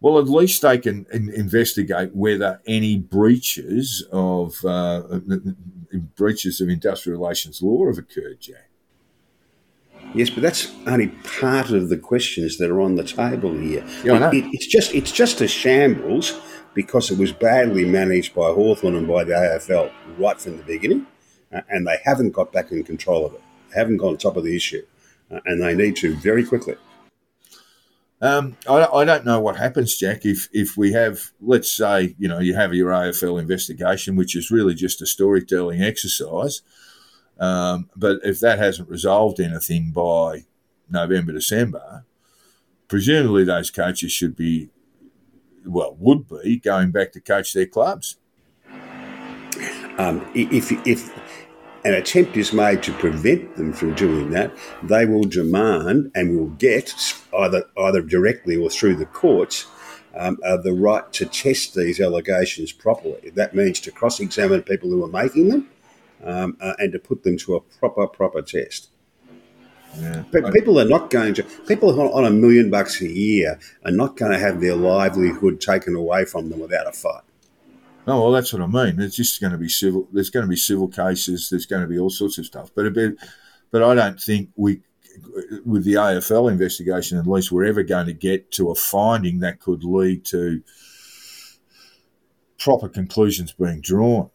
[0.00, 5.20] Well, at least they can in- investigate whether any breaches of uh,
[6.16, 8.68] breaches of industrial relations law have occurred, Jack.
[10.14, 13.84] Yes, but that's only part of the questions that are on the table here.
[14.04, 16.40] Yeah, it, it, it's just it's just a shambles
[16.78, 21.08] because it was badly managed by Hawthorn and by the AFL right from the beginning,
[21.52, 23.42] uh, and they haven't got back in control of it.
[23.70, 24.86] They haven't got on top of the issue,
[25.28, 26.76] uh, and they need to very quickly.
[28.22, 32.28] Um, I, I, don't know what happens, Jack, if, if we have, let's say, you
[32.28, 36.62] know, you have your AFL investigation, which is really just a storytelling exercise.
[37.40, 40.44] Um, but if that hasn't resolved anything by
[40.88, 42.04] November, December,
[42.86, 44.70] presumably those coaches should be
[45.68, 48.16] well, would be going back to coach their clubs.
[49.98, 51.12] Um, if, if
[51.84, 54.52] an attempt is made to prevent them from doing that,
[54.82, 56.94] they will demand and will get
[57.36, 59.66] either either directly or through the courts
[60.16, 63.30] um, uh, the right to test these allegations properly.
[63.34, 65.68] That means to cross-examine people who are making them
[66.24, 68.88] um, uh, and to put them to a proper proper test.
[69.96, 70.24] Yeah.
[70.30, 74.16] But people are not going to, people on a million bucks a year are not
[74.16, 77.22] going to have their livelihood taken away from them without a fight.
[78.06, 78.96] Oh well, that's what I mean.
[78.96, 80.08] There's just going to be civil.
[80.12, 81.50] There's going to be civil cases.
[81.50, 82.70] There's going to be all sorts of stuff.
[82.74, 83.16] But a bit,
[83.70, 84.80] but I don't think we,
[85.66, 89.60] with the AFL investigation, at least we're ever going to get to a finding that
[89.60, 90.62] could lead to
[92.58, 94.30] proper conclusions being drawn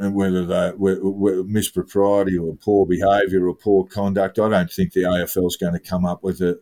[0.00, 0.96] and whether they were,
[1.44, 5.78] mispropriety or poor behaviour or poor conduct, I don't think the AFL is going to
[5.78, 6.58] come up with a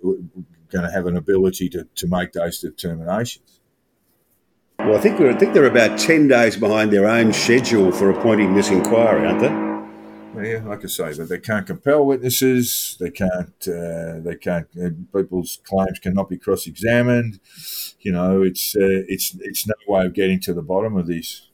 [0.70, 3.60] going to have an ability to, to make those determinations.
[4.80, 8.54] Well, I think, I think they're about 10 days behind their own schedule for appointing
[8.54, 9.68] this inquiry, aren't they?
[10.34, 12.96] Well, yeah, like I say, but they can't compel witnesses.
[13.00, 13.54] They can't.
[13.66, 14.68] Uh, they can't.
[14.76, 17.40] Uh, people's claims cannot be cross-examined.
[18.00, 21.47] You know, it's uh, it's it's no way of getting to the bottom of this.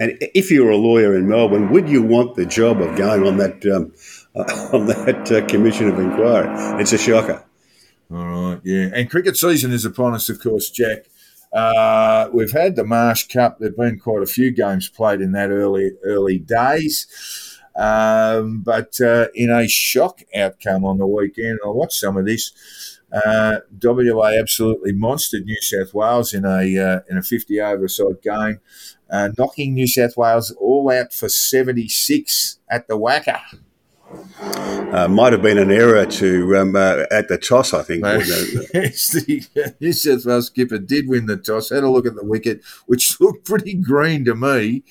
[0.00, 3.26] And if you were a lawyer in Melbourne, would you want the job of going
[3.26, 3.92] on that um,
[4.72, 6.48] on that uh, commission of inquiry?
[6.80, 7.44] It's a shocker.
[8.10, 8.90] All right, yeah.
[8.92, 11.06] And cricket season is upon us, of course, Jack.
[11.52, 13.58] Uh, we've had the Marsh Cup.
[13.58, 17.06] There've been quite a few games played in that early early days.
[17.76, 22.93] Um, but uh, in a shock outcome on the weekend, I watched some of this.
[23.12, 28.22] Uh, WA absolutely monstered New South Wales in a uh, in a 50 over side
[28.22, 28.60] game
[29.10, 33.40] uh, knocking New South Wales all out for 76 at the WACA.
[34.92, 38.04] Uh, might have been an error to um, uh, at the toss, I think.
[38.74, 41.70] yes, the New South Wales skipper did win the toss.
[41.70, 44.84] Had a look at the wicket, which looked pretty green to me,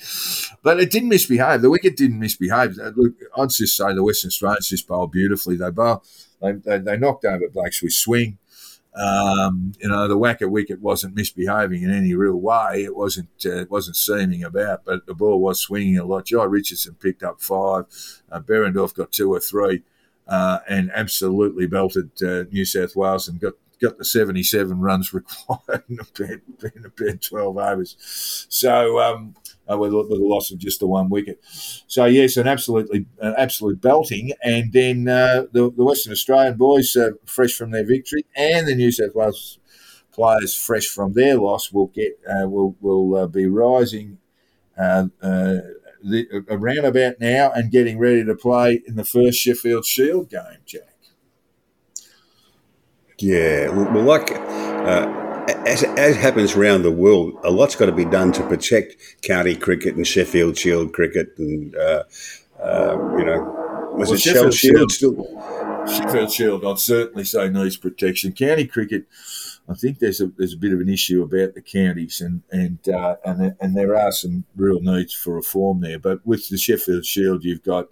[0.62, 1.62] but it didn't misbehave.
[1.62, 2.78] The wicket didn't misbehave.
[2.80, 5.56] Uh, look, I'd just say the Western Australians just bowled beautifully.
[5.56, 6.04] They bowl,
[6.52, 8.38] they, they, knocked over Blake with swing.
[8.96, 12.84] Um, you know, the WACA wicket wasn't misbehaving in any real way.
[12.84, 16.26] It wasn't uh, it wasn't seaming about, but the ball was swinging a lot.
[16.26, 17.86] Jhye Richardson picked up five.
[18.32, 19.82] Uh, Behrendorff got two or three,
[20.28, 25.84] uh, and absolutely belted uh, New South Wales and got got the 77 runs required
[25.90, 28.46] in about, in about 12 overs.
[28.50, 29.36] So, um,
[29.70, 31.40] uh, with, with the loss of just the one wicket.
[31.88, 36.96] So yes, an absolutely an absolute belting, and then uh, the, the Western Australian boys
[36.96, 39.60] uh, fresh from their victory, and the New South Wales
[40.12, 44.18] players fresh from their loss will get uh, will will uh, be rising.
[44.78, 45.06] Uh,
[46.04, 50.60] the, around about now and getting ready to play in the first Sheffield Shield game,
[50.66, 50.82] Jack.
[53.20, 54.32] Yeah, well, like
[55.48, 59.56] as, as happens around the world, a lot's got to be done to protect county
[59.56, 62.04] cricket and Sheffield Shield cricket, and uh,
[62.62, 65.88] uh, you know, was well, it Sheffield Shield, Shield still?
[65.88, 68.32] Sheffield Shield, I'd certainly say needs protection.
[68.32, 69.06] County cricket,
[69.68, 72.88] I think there's a there's a bit of an issue about the counties, and and
[72.88, 76.00] uh, and and there are some real needs for reform there.
[76.00, 77.88] But with the Sheffield Shield, you've got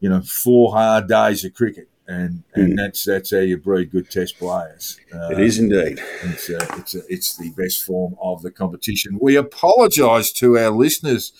[0.00, 2.76] you know four hard days of cricket and and mm.
[2.76, 4.98] that's that's how you breed good test players.
[5.12, 6.00] Uh, it is indeed.
[6.22, 9.18] It's a, it's a, it's the best form of the competition.
[9.20, 11.32] We apologise to our listeners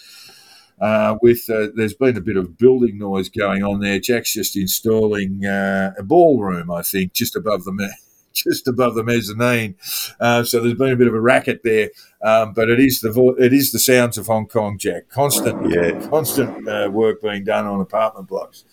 [0.79, 3.99] Uh, with uh, there's been a bit of building noise going on there.
[3.99, 7.89] Jack's just installing uh, a ballroom, I think, just above the me-
[8.35, 9.75] just above the mezzanine.
[10.21, 11.89] Uh, so there's been a bit of a racket there,
[12.23, 15.09] um, but it is the vo- it is the sounds of Hong Kong, Jack.
[15.09, 16.07] Constant, Yeah.
[16.11, 18.65] constant uh, work being done on apartment blocks.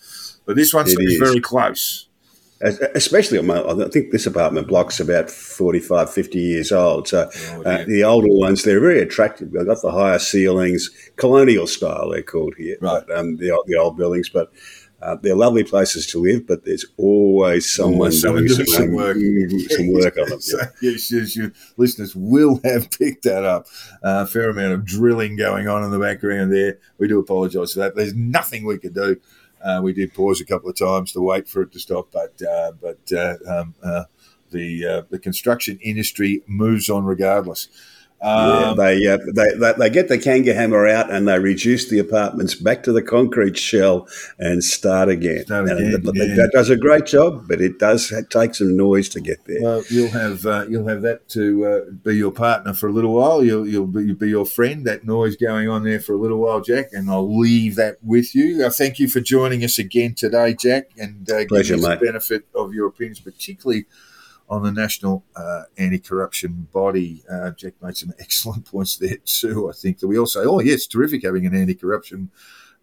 [0.46, 1.18] But this one It seems is.
[1.18, 2.08] very close.
[2.60, 7.08] Especially on my, I think this apartment block's about 45, 50 years old.
[7.08, 9.52] So Oh, uh, the older ones, they're very attractive.
[9.52, 12.76] They've got the higher ceilings, colonial style, they're called here.
[12.80, 13.02] Right.
[13.06, 14.50] But, um, the, old- the old buildings, but
[15.02, 18.92] uh, they're lovely places to live, but there's always someone, Always someone doing doing some
[18.94, 19.16] work.
[19.70, 20.40] some work on them.
[20.40, 23.66] so, yes, yes, your listeners will have picked that up.
[24.02, 26.78] Uh, a fair amount of drilling going on in the background there.
[26.96, 27.94] We do apologise for that.
[27.96, 29.20] There's nothing we could do.
[29.64, 32.40] Uh, we did pause a couple of times to wait for it to stop, but
[32.42, 34.04] uh, but uh, um, uh,
[34.50, 37.68] the uh, the construction industry moves on regardless.
[38.22, 41.90] Yeah, Um, they, uh, they, they they get the kanga hammer out and they reduce
[41.90, 44.08] the apartments back to the concrete shell
[44.38, 45.44] and start again.
[45.44, 46.34] Start And again, th- yeah.
[46.36, 49.62] That does a great job, but it does take some noise to get there.
[49.62, 53.12] Well, you'll have uh, you'll have that to uh, be your partner for a little
[53.12, 53.44] while.
[53.44, 54.86] You'll you'll be, you'll be your friend.
[54.86, 58.34] That noise going on there for a little while, Jack, and I'll leave that with
[58.34, 58.64] you.
[58.64, 62.00] Uh, thank you for joining us again today, Jack, and uh, Pleasure, giving us mate.
[62.00, 63.84] the benefit of your opinions, particularly
[64.54, 67.22] on the National uh, Anti-Corruption Body.
[67.30, 69.68] Uh, Jack made some excellent points there too.
[69.68, 72.30] I think that we all say, "Oh, yeah, terrific having an anti-corruption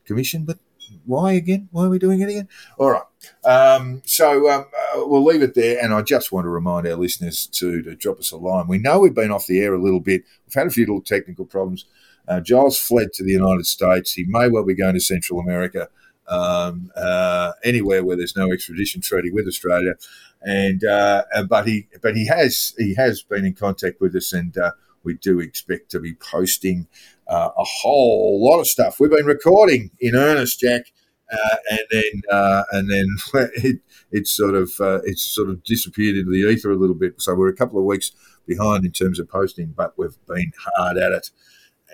[0.05, 0.59] commission," but
[1.05, 1.69] why again?
[1.71, 2.47] Why are we doing it again?
[2.77, 3.03] All right.
[3.45, 5.81] Um, so um, uh, we'll leave it there.
[5.81, 8.67] And I just want to remind our listeners to, to drop us a line.
[8.67, 10.23] We know we've been off the air a little bit.
[10.45, 11.85] We've had a few little technical problems.
[12.27, 14.13] Uh, Giles fled to the United States.
[14.13, 15.89] He may well be going to Central America,
[16.31, 19.95] um, uh, anywhere where there's no extradition treaty with Australia.
[20.41, 24.57] And uh, but he but he has he has been in contact with us, and
[24.57, 24.71] uh,
[25.03, 26.87] we do expect to be posting
[27.27, 28.99] uh, a whole lot of stuff.
[28.99, 30.93] We've been recording in earnest, Jack,
[31.31, 33.05] uh, and then uh, and then
[33.55, 34.71] it it's sort of
[35.05, 37.21] it's sort of disappeared into the ether a little bit.
[37.21, 38.11] So we're a couple of weeks
[38.47, 41.29] behind in terms of posting, but we've been hard at it,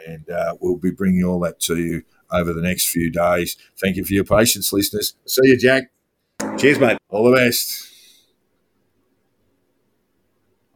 [0.08, 0.26] and
[0.62, 3.58] we'll be bringing all that to you over the next few days.
[3.80, 5.16] Thank you for your patience, listeners.
[5.26, 5.92] See you, Jack.
[6.58, 6.98] Cheers, mate.
[7.10, 7.97] All the best.